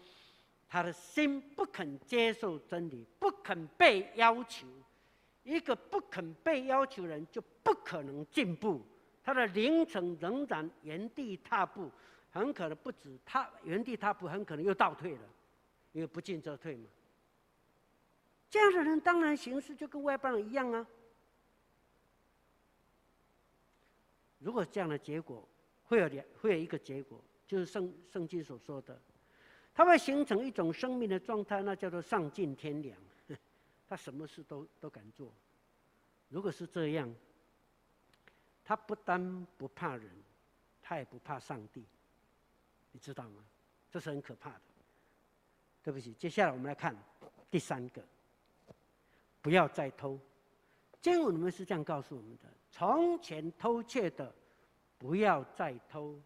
[0.69, 4.66] 他的心不肯接受真理，不肯被要求。
[5.42, 8.85] 一个不肯被要求的人，就不可能进步，
[9.23, 11.90] 他的灵程仍然原地踏步，
[12.33, 15.23] 很可能不止他原地踏步，很可能又倒退了，
[15.92, 16.87] 因为不进则退嘛。
[18.51, 20.85] 这样的人当然行事就跟外邦人一样啊。
[24.38, 25.46] 如果这样的结果，
[25.85, 29.01] 会有两会有一个结果，就是圣圣经所说的，
[29.75, 32.99] 他会形成一种生命的状态，那叫做丧尽天良。
[33.88, 35.33] 他什么事都都敢做，
[36.29, 37.14] 如果是这样，
[38.64, 40.11] 他不但不怕人，
[40.83, 41.85] 他也不怕上帝，
[42.90, 43.44] 你知道吗？
[43.90, 44.61] 这是很可怕的。
[45.85, 46.96] 对不起，接下来我们来看
[47.49, 48.03] 第三个，
[49.40, 50.18] 不要再偷。
[51.01, 52.44] 经文里面是这样告诉我们的：
[52.77, 54.31] 从前偷窃的，
[54.99, 56.21] 不要再偷。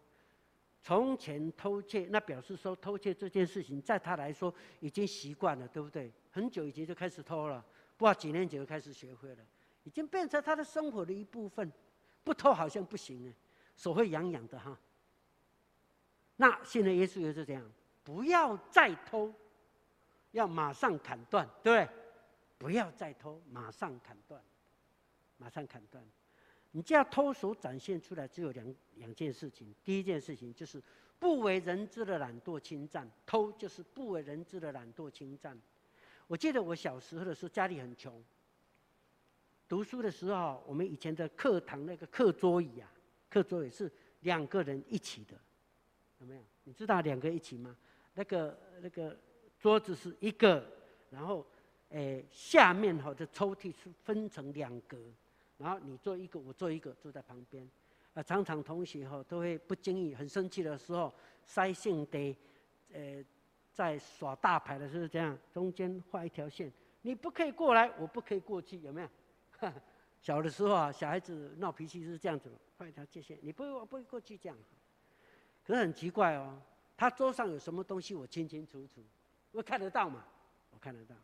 [0.81, 6.11] 从前偷窃，那表示说偷窃这件事情，在他来说已经习惯了，对不对？
[6.29, 7.63] 很久以前就开始偷了，
[7.95, 9.45] 不知道几年前就开始学会了，
[9.85, 11.71] 已经变成他的生活的一部分。
[12.21, 13.33] 不偷好像不行呢，
[13.77, 14.77] 手会痒痒的哈。
[16.35, 17.71] 那现在耶稣也是这样，
[18.03, 19.33] 不要再偷，
[20.31, 21.95] 要马上砍断，对不对？
[22.57, 24.43] 不要再偷，马上砍断，
[25.37, 26.03] 马上砍断。
[26.71, 30.81] 你这样偷所展现出来只有两两件事情，第一件事情就是
[31.19, 35.59] 不为人知的懒惰侵占，偷就是不为人知的懒惰侵占。
[36.27, 38.23] 我记得我小时候的时候家里很穷，
[39.67, 42.89] 读书的时候我们以前的课堂那个课桌椅啊，
[43.29, 45.37] 课桌椅是两个人一起的，
[46.19, 46.41] 有没有？
[46.63, 47.75] 你知道两个一起吗？
[48.13, 49.17] 那个那个
[49.59, 50.65] 桌子是一个，
[51.09, 51.45] 然后
[51.89, 54.97] 诶下面哈的抽屉是分成两格。
[55.61, 57.69] 然后你做一个，我做一个，坐在旁边。
[58.13, 61.13] 啊，常常同学哈都会不经意、很生气的时候，
[61.45, 62.35] 塞性的，
[62.91, 63.23] 呃，
[63.71, 66.69] 在耍大牌的时候这样，中间画一条线，
[67.01, 69.09] 你不可以过来，我不可以过去，有没有？
[70.19, 74.57] 小的时候啊，小孩子闹脾气是这样子，画一条界线，你不会，我不会过去这样。
[75.63, 76.61] 可是很奇怪哦，
[76.97, 79.01] 他桌上有什么东西，我清清楚楚，
[79.53, 80.25] 我看得到嘛？
[80.71, 81.15] 我看得到。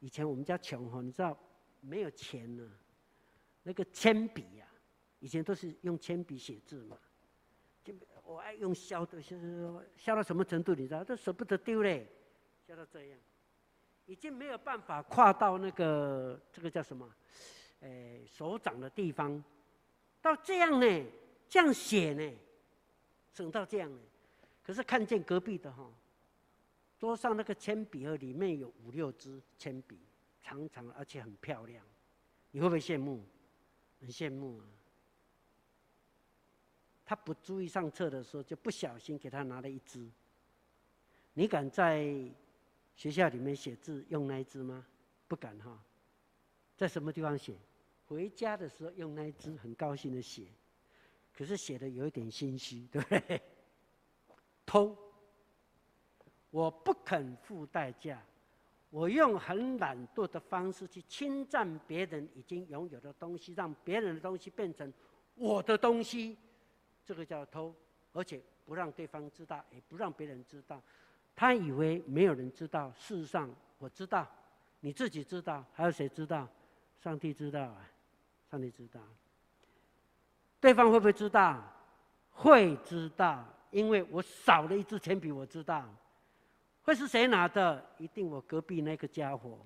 [0.00, 1.38] 以前我们家穷哈，你知道
[1.80, 2.68] 没有钱呢。
[3.66, 4.64] 那个铅笔呀，
[5.18, 6.96] 以前都是用铅笔写字嘛。
[7.82, 7.92] 就
[8.24, 11.02] 我爱用削的，就是削到什么程度，你知道？
[11.02, 12.06] 都舍不得丢嘞，
[12.64, 13.18] 削到这样，
[14.06, 17.12] 已经没有办法跨到那个这个叫什么？
[17.80, 19.42] 哎，手掌的地方。
[20.22, 21.04] 到这样呢，
[21.48, 22.32] 这样写呢，
[23.32, 23.98] 省到这样呢。
[24.62, 25.92] 可是看见隔壁的哈，
[27.00, 29.98] 桌上那个铅笔盒里面有五六支铅笔，
[30.40, 31.84] 长长而且很漂亮，
[32.52, 33.24] 你会不会羡慕？
[34.00, 34.64] 很羡慕啊！
[37.04, 40.08] 他不注意上厕的时候，就不小心给他拿了一支。
[41.34, 42.06] 你敢在
[42.96, 44.84] 学校里面写字用那一支吗？
[45.28, 45.82] 不敢哈。
[46.76, 47.56] 在什么地方写？
[48.06, 50.46] 回家的时候用那一支，很高兴的写。
[51.32, 53.42] 可是写的有一点心虚，对不对？
[54.66, 54.96] 偷，
[56.50, 58.22] 我不肯付代价。
[58.96, 64.90] 我用很懒惰的方式去侵占别人已经拥有的东西，让别人的东西变成
[65.34, 66.34] 我的东西，
[67.04, 67.74] 这个叫偷，
[68.14, 70.80] 而且不让对方知道，也不让别人知道。
[71.34, 74.26] 他以为没有人知道，事实上我知道，
[74.80, 76.48] 你自己知道，还有谁知道？
[76.98, 77.86] 上帝知道啊，
[78.50, 78.98] 上帝知道。
[80.58, 81.62] 对方会不会知道？
[82.30, 85.86] 会知道，因为我少了一支铅笔，我知道，
[86.86, 87.84] 会是谁拿的？
[87.98, 89.58] 一定我隔壁那个家伙，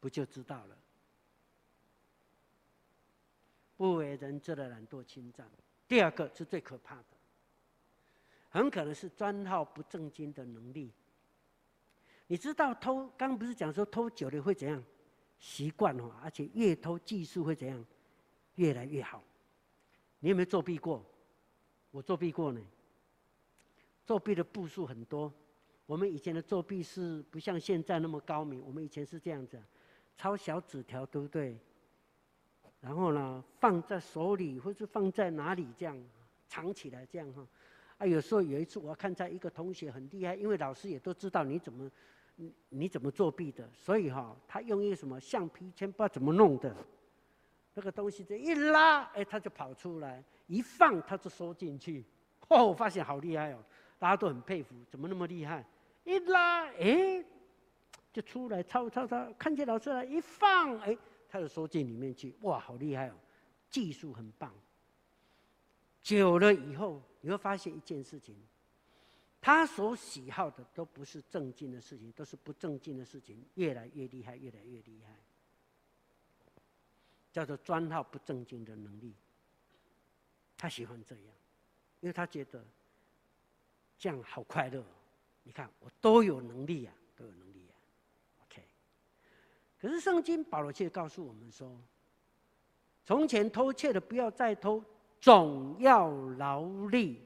[0.00, 0.76] 不就知道了？
[3.76, 5.48] 不为人知的懒惰侵占。
[5.86, 7.04] 第二个是最可怕的，
[8.50, 10.90] 很可能是专好不正经的能力。
[12.26, 14.82] 你知道偷，刚不是讲说偷久了会怎样？
[15.38, 17.86] 习惯哦，而且越偷技术会怎样？
[18.56, 19.22] 越来越好。
[20.18, 21.04] 你有没有作弊过？
[21.92, 22.60] 我作弊过呢。
[24.04, 25.32] 作弊的步数很多。
[25.86, 28.62] 我们以前的作弊是不像现在那么高明。
[28.66, 29.58] 我们以前是这样子，
[30.16, 31.56] 抄小纸条，对不对？
[32.80, 35.96] 然后呢，放在手里，或是放在哪里这样
[36.46, 37.46] 藏起来，这样哈。
[37.98, 41.90] 啊，有时候有一次，我看在一个同学很厉害，因为老师也都知道你怎么。
[42.38, 43.66] 你你怎么作弊的？
[43.72, 46.76] 所以哈、他用一个什么橡皮圈，不知道怎么弄的，
[47.72, 52.04] 那个东西这一拉，哎，他就跑出来；一放，他就收进去。
[52.48, 53.64] 哦，我发现好厉害哦，
[53.98, 55.64] 大家都很佩服，怎么那么厉害？
[56.04, 57.24] 一拉，哎，
[58.12, 60.96] 就出来，抄抄抄，看见老师来，一放，哎，
[61.28, 62.34] 他就收进里面去。
[62.42, 63.14] 哇，好厉害哦，
[63.70, 64.52] 技术很棒。
[66.02, 68.36] 久了以后，你会发现一件事情。
[69.40, 75.14] 他所喜好的都不是正经的事情，都是不正经的事情，越来越厉害，越来越厉害，
[77.32, 79.14] 叫做专好不正经的能力。
[80.56, 81.24] 他喜欢这样，
[82.00, 82.64] 因为他觉得
[83.98, 84.84] 这样好快乐。
[85.42, 87.74] 你看，我都有能力呀、啊，都有能力呀、
[88.38, 88.44] 啊。
[88.44, 88.62] OK，
[89.80, 91.76] 可是圣经保罗却告诉我们说：
[93.04, 94.82] 从前偷窃的不要再偷，
[95.20, 97.22] 总要劳力。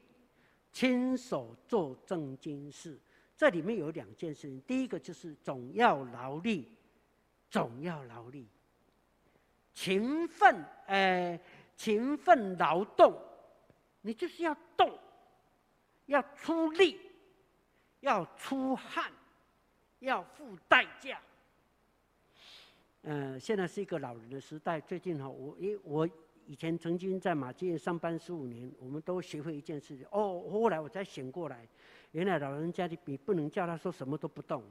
[0.73, 2.97] 亲手做正经事，
[3.35, 4.61] 这里面有两件事情。
[4.61, 6.71] 第一个就是总要劳力，
[7.49, 8.47] 总要劳力，
[9.73, 11.37] 勤奋，哎，
[11.75, 13.13] 勤奋劳动，
[13.99, 14.97] 你就是要动，
[16.11, 16.99] 要出力，
[18.01, 19.11] 要出汗，
[19.99, 21.19] 要付代价。
[23.03, 24.79] 嗯、现在是一个老人的时代。
[24.79, 26.07] 最近哈，我因为我。
[26.47, 30.05] 以前曾经在马偕上班十五年，我们都学会一件事情。
[30.11, 31.65] 哦，后来我才醒过来，
[32.11, 34.61] 原来老人家的笔不能叫他说什么都不动。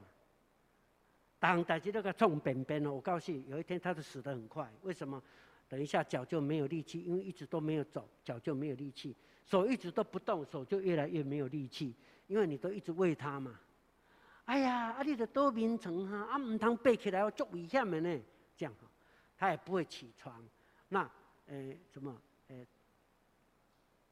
[1.39, 4.69] 当大家那个冲边边了，我告诉你，有一天他就死得很快。
[4.83, 5.19] 为什么？
[5.67, 9.15] 等一下脚就没有力气，因为一直都没有走，脚就没有力气；
[9.51, 11.93] 手一直都不动，手就越来越没有力气，
[12.27, 13.59] 因为你都一直喂他嘛。
[14.45, 18.21] 哎呀，啊，你的多眠床哈，啊，唔通背起来要足危险的呢。
[18.55, 18.87] 这样哈，
[19.37, 20.41] 他也不会起床。
[20.87, 21.09] 那。
[21.47, 22.15] 诶，什么？
[22.47, 22.65] 诶，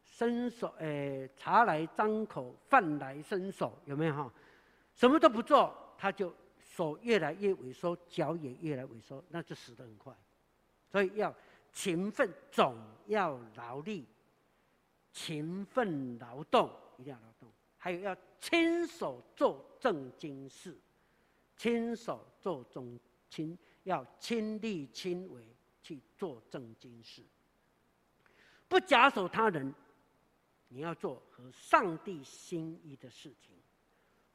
[0.04, 4.34] 伸手，诶，茶来张口，饭来伸手，有没有哈？
[4.94, 10.14] 什么都不做，他就手越来越萎缩，脚也越来萎缩，那就死得很快。
[10.92, 11.34] 所以要
[11.72, 12.76] 勤奋，总
[13.08, 14.06] 要劳力，
[15.12, 17.50] 勤奋劳动，一定要劳动。
[17.78, 20.78] 还有要亲手做正经事，
[21.56, 25.48] 亲手做正亲，要亲力亲为。
[25.82, 27.24] 去做正经事，
[28.68, 29.74] 不假手他人，
[30.68, 33.56] 你要做和上帝心意的事情。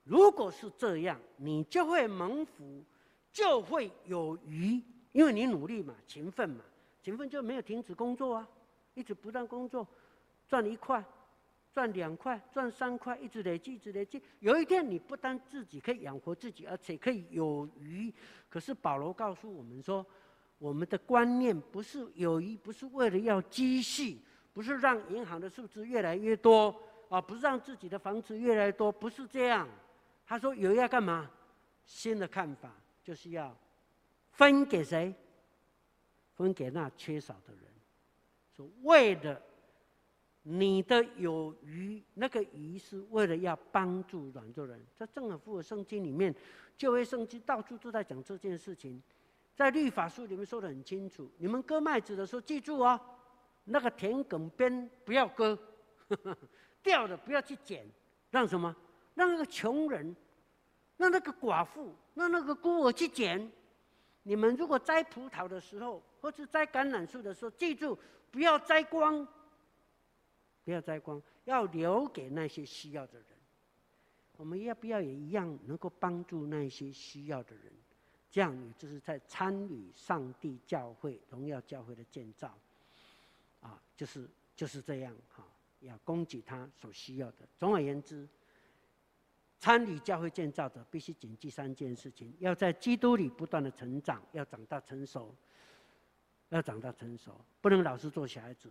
[0.02, 2.82] 如果是这样，你就会蒙福，
[3.30, 4.82] 就会有余，
[5.12, 6.64] 因为你努力嘛，勤奋嘛，
[7.00, 8.48] 勤奋就没有停止工作啊，
[8.94, 9.86] 一直不断工作，
[10.48, 11.04] 赚一块，
[11.72, 14.22] 赚两块，赚三块，一直累积，一直累积。
[14.40, 18.12] 有一天，你不但自己可以养活自己，而且可以有余。
[18.48, 20.04] 可是保罗告诉我们说。
[20.56, 24.18] 我们的观念不是有余，不是为了要积蓄，
[24.52, 26.74] 不是让银行的数字越来越多
[27.10, 29.68] 啊，不是让自己的房子越来越多，不是这样。
[30.24, 31.28] 他说有要干嘛？
[31.84, 33.54] 新的看法就是要
[34.30, 35.12] 分给谁？
[36.34, 37.64] 分给那缺少的人。
[38.56, 39.42] 说为了
[40.46, 44.78] 你的有余，那个余是为了要帮助软弱人。
[44.94, 46.34] 在正好符合圣经里面，
[46.76, 49.02] 旧约圣经到处都在讲这件事情。
[49.54, 53.00] 在律法书里面说得很清楚，你们割麦子的时候，记住哦，
[53.64, 55.58] 那个田埂边不要割，
[56.82, 57.86] 掉的不要去捡，
[58.30, 58.74] 让什么？
[59.14, 60.14] 让那个穷人，
[60.98, 63.50] 让那个寡妇，让那个孤儿去捡。
[64.24, 67.98] 你们如果摘葡萄的时候，或者摘橄榄树的时候，记住
[68.30, 69.26] 不要摘光，
[70.64, 73.26] 不要摘光，要留给那些需要的人。
[74.36, 77.72] 我们要不要也一样，能够帮助那些需要的人？
[78.30, 82.52] 这样，你就是在参与上帝教会、荣耀教会的建造，
[83.60, 85.46] 啊，就是就是这样哈，
[85.78, 87.46] 要供给他所需要的。
[87.56, 88.28] 总而言之，
[89.60, 95.32] 参与教会建造者必须谨记三件事情：要在基督里不断的成长，要长大成熟，
[96.48, 98.68] 要长大成熟，不能老是做小孩子，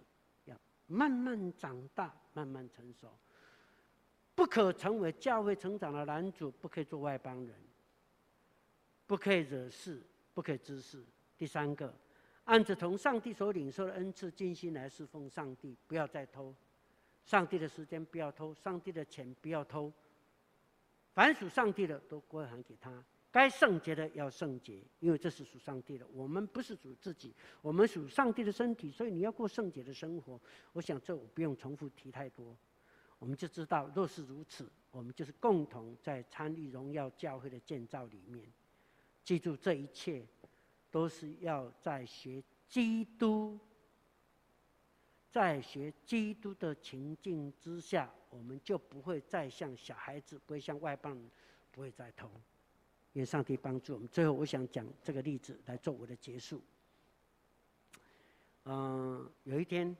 [0.87, 3.07] 慢慢长大，慢慢成熟。
[4.35, 7.55] 不可成为教会成长的拦阻，不可以做外邦人，
[9.05, 10.01] 不可以惹事，
[10.33, 11.03] 不可以滋事。
[11.37, 11.93] 第三个，
[12.45, 16.53] 按着从上帝所领受的恩赐，尽心来侍奉上帝，不要再偷。
[17.25, 19.93] 上帝的时间不要偷，上帝的钱不要偷。
[21.13, 23.03] 凡属上帝的都归还给他，
[23.33, 26.05] 该圣洁的要圣洁，因为这是属上帝的。
[26.13, 30.39] 我们不是属自己，我们属上帝的身体，所以你要过圣洁的生活。
[30.71, 32.55] 我想这我不用重复提太多。
[33.17, 38.45] 我们就知道，若是如此，我们就是共同在参与荣耀教会的建造里面。
[39.23, 40.23] 记住，这一切
[40.91, 43.57] 都是要在学基督，
[45.31, 51.31] 在学基督的情境之下，我们就不会再像小孩子，不会像外邦人，
[51.71, 52.29] 不会再偷。
[53.13, 54.07] 愿上帝帮助我们。
[54.07, 56.61] 最后，我想讲这个例子来做我的结束。
[58.65, 59.95] 嗯，有一天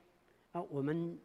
[0.52, 1.18] 啊，我们。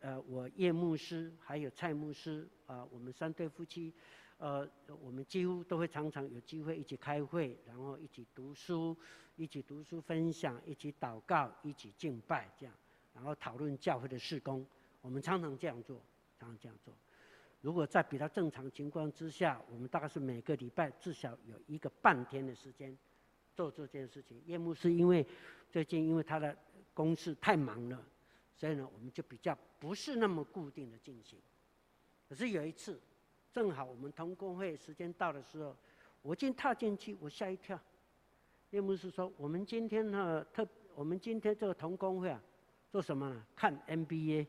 [0.00, 3.92] 呃，我叶牧师还有蔡牧师啊、我们三对夫妻，
[4.36, 4.64] 呃，
[5.02, 8.96] 我们几乎都会常常有机会一起开会，然后一起读书，
[9.34, 12.72] 一起读书分享，一起祷告，一起敬拜，这样，
[13.12, 14.64] 然后讨论教会的事工。
[15.00, 16.00] 我们常常这样做，
[16.38, 16.94] 常常这样做。
[17.60, 22.96] 如果在比较正常情况之下，我们大概是每个礼拜至少有一个半天的时间
[23.54, 24.40] 做这件事情。
[24.46, 25.26] 叶牧师因为
[25.70, 26.56] 最近因为他的
[26.94, 28.04] 公事太忙了。
[28.54, 31.38] 所以呢，我们就比较不是那么固定的进行。
[32.28, 33.00] 可是有一次，
[33.52, 35.76] 正好我们同工会时间到的时候，
[36.22, 37.80] 我进踏进去，我吓一跳。
[38.70, 42.42] 叶牧师说：“我们今天呢，特我们今天这个同工会啊，
[42.90, 43.46] 做什么呢？
[43.54, 44.44] 看 NBA，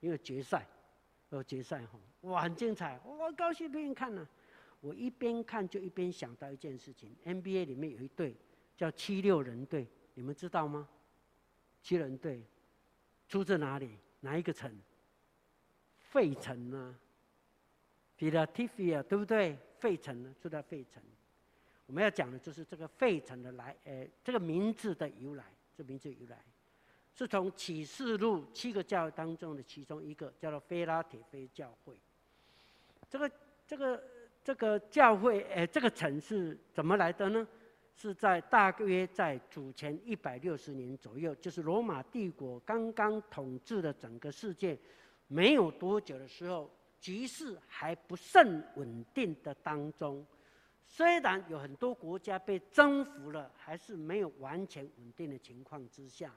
[0.00, 0.66] 因为决赛，
[1.30, 4.26] 有决赛哈，哇，很精彩，我高兴不愿意看呢。
[4.80, 8.36] 我一边看就一边想到一件事情：NBA 里面有一队
[8.76, 10.88] 叫七六人队，你们知道吗？
[11.82, 12.42] 七人队。”
[13.28, 13.90] 出自哪里？
[14.20, 14.74] 哪一个城？
[15.98, 16.96] 费城呢
[18.18, 19.58] ？Philadelphia 对不对？
[19.78, 20.34] 费城呢？
[20.40, 21.02] 住在费城。
[21.86, 25.44] 我们要讲的就是这个费城的来，呃，这个名字的由来。
[25.76, 26.36] 这名字由来
[27.14, 31.96] 是从启示录七个教会当中的其中一个，叫做菲拉铁非教会。
[33.08, 33.30] 这个
[33.66, 34.02] 这个
[34.44, 37.46] 这个教会，呃，这个城是怎么来的呢？
[37.94, 44.78] 是在大约在主前一百六十年左右，就是罗马帝国刚刚统治了整个世界，
[45.26, 50.24] 没有多久的时候，局势还不甚稳定的当中，
[50.86, 56.32] 虽然有很多国家被征服了，还是没有完全稳定的情况之下，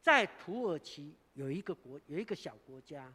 [0.00, 3.12] 在土耳其有一个国，有一个小国家，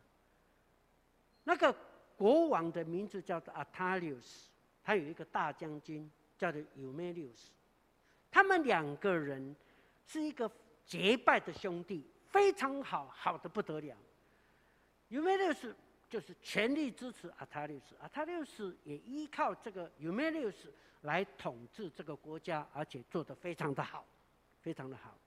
[1.43, 1.75] 那个
[2.17, 4.49] 国王的名字叫做阿塔利斯，
[4.83, 7.51] 他有一个大将军叫做尤梅利乌斯。
[8.31, 9.55] 他们两个人
[10.07, 10.49] 是一个
[10.85, 13.95] 结拜的兄弟，非常好，好的不得了。
[15.09, 15.75] 尤梅六世
[16.09, 24.05] 就是全力支持阿塔六世，阿塔六世也依靠这个尤梅六世来统治这个国家，而且做得非常的好，
[24.61, 25.17] 非常的好。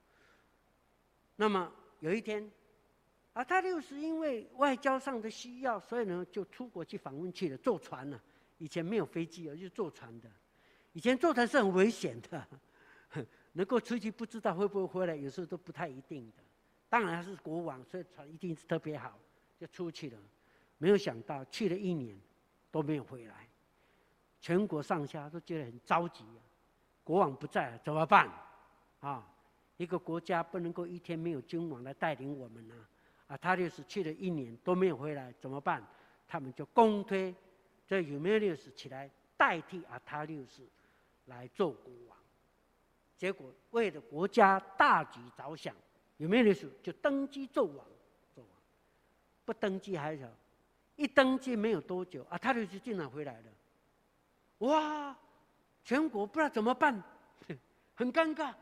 [1.35, 2.51] 那么有一天，
[3.37, 8.19] 啊，他六世因为外交上的需要，所以呢就出国去访问去了，坐船了。
[8.57, 10.27] 以前没有飞机，而是坐船的。
[10.93, 12.47] 以前坐船是很危险的。
[13.53, 16.43] 能够出去不知道会不会回来，有时候都不太一定的。
[16.89, 19.19] 当然是国王，所以船一定是特别好，
[19.59, 20.17] 就出去了。
[20.79, 22.19] 没有想到去了一年
[22.71, 23.47] 都没有回来，
[24.41, 26.41] 全国上下都觉得很着急啊。
[27.03, 28.31] 国王不在了怎么办？
[29.01, 29.31] 啊，
[29.77, 32.73] 一个国家不能够一天没有君王来带领我们呢？
[33.27, 35.85] 啊，他就是去了一年都没有回来，怎么办？
[36.27, 37.33] 他们就公推
[37.87, 40.63] 这尤梅六世起来代替阿塔六世
[41.25, 42.17] 来做国王。
[43.17, 45.75] 结果为了国家大局着想，
[46.17, 47.85] 尤梅六世就登基做王，
[48.33, 48.49] 做王。
[49.45, 50.27] 不登基还好，
[50.95, 53.45] 一登基没有多久，啊，他就竟然回来了。
[54.59, 55.15] 哇，
[55.83, 57.01] 全国不知道怎么办，
[57.95, 58.53] 很尴尬。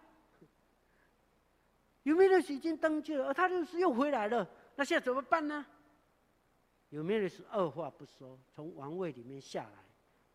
[2.03, 5.65] 尤梅六世已经登基了，而他就是又回来了，那现在怎么办呢？
[6.89, 9.84] 尤梅六世二话不说，从王位里面下来，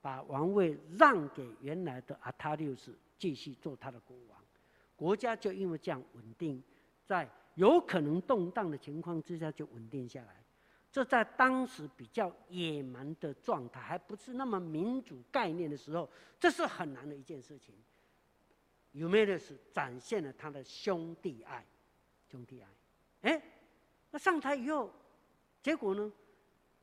[0.00, 2.94] 把王位让给原来的阿塔六世。
[3.18, 4.42] 继续做他的国王，
[4.96, 6.62] 国家就因为这样稳定，
[7.04, 10.42] 在有可能动荡的情况之下就稳定下来。
[10.90, 17.74] 这在当时比较野蛮的状态，还不是那么民主概念的时候，这是很难的一件事情。
[18.92, 21.62] 尤梅六世展现了他的兄弟爱，
[22.30, 23.30] 兄弟爱。
[23.30, 23.42] 哎，
[24.10, 24.90] 那上台以后，
[25.62, 26.10] 结果呢？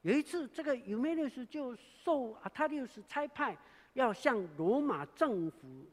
[0.03, 3.57] 有一次，这个尤梅六斯就受阿塔六斯差派，
[3.93, 5.85] 要向罗马政府。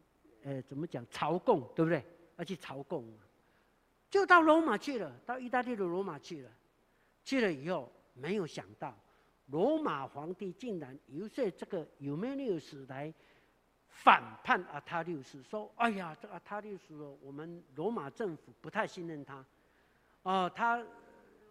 [0.44, 2.04] 呃，怎么讲朝贡，对不对？
[2.36, 3.02] 要去朝贡，
[4.10, 6.50] 就到罗马去了，到意大利的罗马去了。
[7.24, 8.94] 去了以后，没有想到，
[9.46, 13.12] 罗马皇帝竟然游说这个尤梅利斯来
[13.88, 19.44] 反叛阿塔利斯，说：“哎呀，这阿塔利斯，我们罗马政府不太信任他，
[20.22, 20.84] 哦、他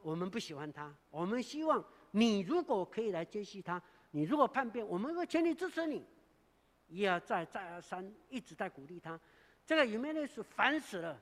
[0.03, 3.81] 我们不喜欢他，我们希望你如果可以来接续他，
[4.11, 6.05] 你如果叛变，我们会全力支持你。”
[6.89, 9.19] 一而再，再而三，一直在鼓励他。
[9.65, 11.19] 这个尤梅利乌斯烦死了，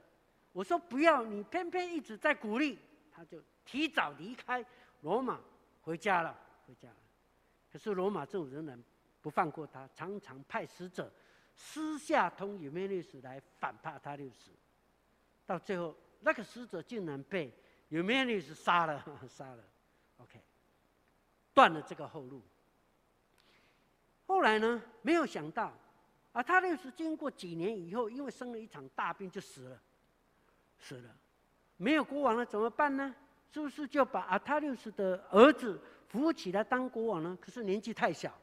[0.51, 2.77] 我说不要，你偏偏一直在鼓励，
[3.09, 4.65] 他就提早离开
[5.01, 5.39] 罗马
[5.81, 6.95] 回家了，回家了。
[7.71, 8.83] 可是罗马政府仍然
[9.21, 11.09] 不放过他，常常派使者
[11.55, 14.51] 私下通尤梅利乌斯来反叛他六世。
[15.45, 17.53] 到最后，那个使者竟然被
[17.91, 19.63] 尤梅利乌斯杀了， 杀了。
[20.17, 20.39] OK，
[21.53, 22.41] 断了这个后路。
[24.25, 24.81] 后来呢？
[25.01, 25.73] 没有想到，
[26.31, 29.81] 啊，他那是经过几年以后，因为生了一场大病就死了，
[30.79, 31.13] 死了，
[31.75, 33.13] 没有国王了怎么办呢？
[33.51, 35.77] 是不是就把阿塔六斯的儿子
[36.07, 37.37] 扶起来当国王呢？
[37.41, 38.33] 可是年纪太小，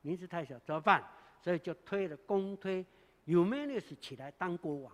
[0.00, 1.08] 年纪太小怎么办？
[1.40, 2.84] 所以就推了公推
[3.26, 4.92] 尤梅利斯起来当国王，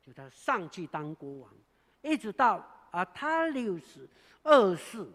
[0.00, 1.52] 就他上去当国王，
[2.00, 4.08] 一直到阿塔六十
[4.42, 5.06] 二世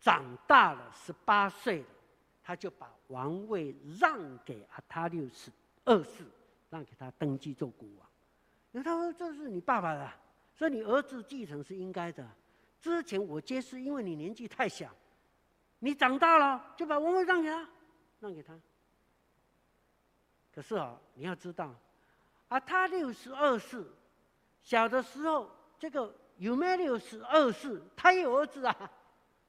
[0.00, 1.86] 长大了十八岁了。
[2.42, 5.52] 他就把王位让给阿塔六十
[5.84, 6.24] 二世，
[6.70, 8.08] 让给他登基做国王。
[8.72, 10.10] 因为他说：“这是你爸爸的，
[10.54, 12.26] 所以你儿子继承是应该的。
[12.80, 14.90] 之前我接是，因为你年纪太小，
[15.78, 17.68] 你长大了就把王位让给他，
[18.20, 18.58] 让给他。
[20.54, 21.74] 可是啊，你要知道，
[22.48, 23.86] 阿塔六十二世
[24.62, 28.90] 小的时候，这个尤梅利乌斯二世他也有儿子啊，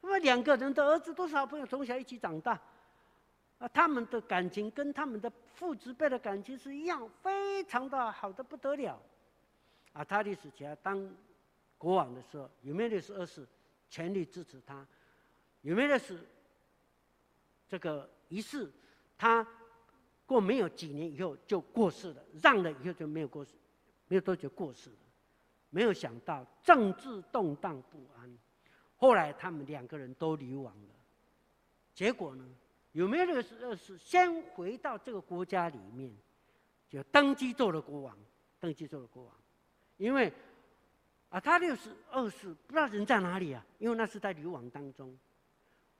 [0.02, 2.60] 那么两个人的儿子都是好朋友，从小一起长大。”
[3.60, 8.98] 啊，他们的感情跟他们的父子辈的感情是一样，非常的好的不得了。
[9.92, 11.14] 啊，他历史起来当
[11.78, 13.46] 国王的时候，尤梅利乌斯二世
[13.90, 14.88] 全力支持他。
[15.62, 16.26] 尤梅利乌斯
[17.68, 18.72] 这个一世，
[19.18, 19.46] 他
[20.26, 23.52] 过没有几年以后就过世了，让了以后就没有过世，
[24.08, 24.96] 没有多久过世了。
[25.70, 28.38] 没有想到政治动荡不安，
[28.98, 30.90] 后来他们两个人都流亡了。
[31.94, 32.46] 结果呢？
[32.94, 36.12] 尤梅利乌斯二世先回到这个国家里面，
[36.90, 38.18] 就登基做了国王，
[38.60, 39.34] 登基做了国王。
[39.98, 40.34] 因为
[41.30, 45.16] 啊，他六斯二世不知道人在哪里啊，因为那是在流亡当中。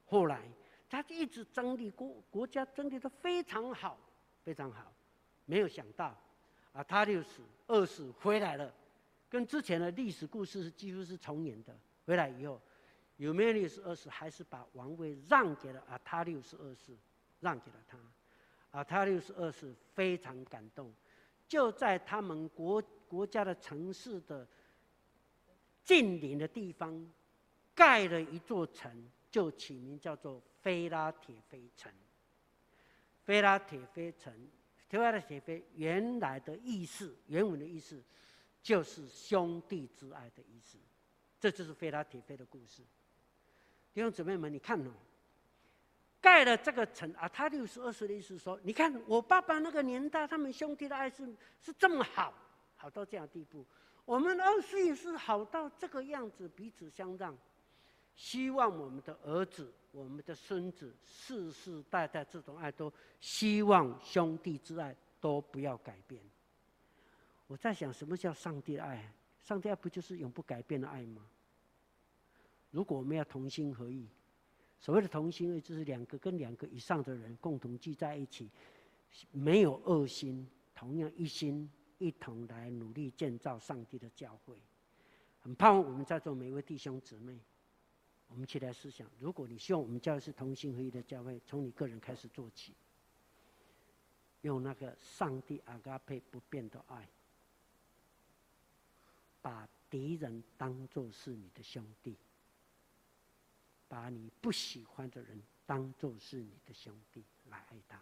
[0.06, 0.42] 后来
[0.90, 3.96] 他就一直整理国国家，整理的非常好，
[4.44, 4.92] 非常好。
[5.46, 6.18] 没有想到
[6.74, 8.74] 啊，他六斯二世回来了，
[9.30, 11.78] 跟之前的历史故事是几乎是重演的。
[12.06, 12.60] 回来以后。
[13.18, 16.96] 尤梅利乌斯二世还是把王位让给了阿塔六斯二世，
[17.42, 17.98] 让给了他。
[18.72, 20.90] 阿塔六斯二世非常感动，
[21.46, 24.48] 就在他们国国家的城市的
[25.84, 27.12] 近邻的地方，
[27.76, 28.90] 盖了一座城，
[29.30, 31.92] 就起名叫做菲拉铁菲城。
[33.26, 34.34] 菲拉铁菲城，
[34.88, 38.02] 菲拉铁菲原来的意思，原文的意思
[38.62, 40.78] 就是兄弟之爱的意思。
[41.40, 42.82] 这就是菲拉铁菲的故事。
[43.94, 44.92] 弟兄姊妹们，你看哦，
[46.22, 51.26] 盖了这个城啊，他六十二岁的意思说，你看我爸爸那个年代，他们兄弟的爱是
[51.62, 52.34] 是这么好，
[52.76, 53.66] 好到这样地步。
[54.06, 57.38] 我们二十也是好到这个样子，彼此相让。
[58.16, 62.92] 希望我们的儿子、我们的孙子世世代代这种爱，都
[63.22, 66.22] 希望兄弟之爱都不要改变。
[67.50, 69.12] 我在想，什么叫上帝的爱？
[69.42, 71.26] 上帝爱不就是永不改变的爱吗？
[72.70, 74.08] 如果我们要同心合意，
[74.80, 78.48] 所谓的同心合意，就是两个跟两个以上的人共同聚在一起，
[79.32, 84.62] 没有恶心，同样一心一同来努力建造上帝的教会。
[85.40, 87.40] 很盼望我们在座每一位弟兄姊妹，
[88.28, 92.76] 我们起来思想：如果你希望我们教会是同心合意的教会，从你个人开始做起，
[94.42, 97.10] 用那个上帝阿嘎佩不变的爱，
[99.42, 102.18] 把敌人当作是你的兄弟。
[103.88, 108.00] 把你不喜欢的人当作是你的兄弟来爱他，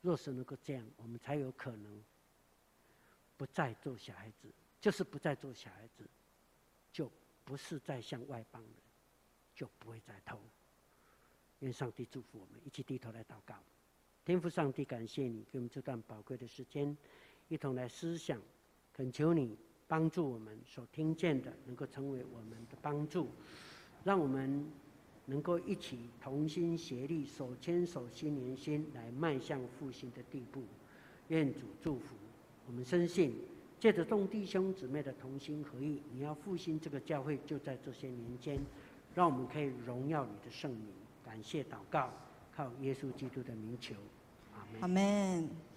[0.00, 2.02] 若是能够这样，我们才有可能
[3.36, 4.48] 不再做小孩子，
[4.80, 6.04] 就是不再做小孩子，
[6.92, 7.08] 就
[7.44, 8.72] 不是再像外邦人，
[9.54, 10.40] 就不会再偷。
[11.60, 13.54] 愿上帝祝福我们，一起低头来祷告。
[14.24, 16.96] 天父上帝，感谢你给我们这段宝贵的时间，
[17.46, 18.42] 一同来思想，
[18.92, 19.56] 恳求你
[19.88, 23.26] 帮助我们所听见的，能够成为我们的帮助，
[24.04, 24.64] 让我们。
[25.30, 30.62] 能够一起同心协力，手牵手心连心，来迈向复兴的地步。
[31.28, 32.16] 愿主祝福
[32.66, 33.36] 我们，深信
[33.78, 38.58] 借着众弟兄姊妹的同心合意，你要复兴这个教会，就在这些年间，
[39.14, 40.86] 让我们可以荣耀你的圣名。
[41.22, 42.10] 感谢祷告，
[42.56, 43.94] 靠耶稣基督的名求，
[44.54, 44.80] 阿门。
[44.80, 45.67] 阿门。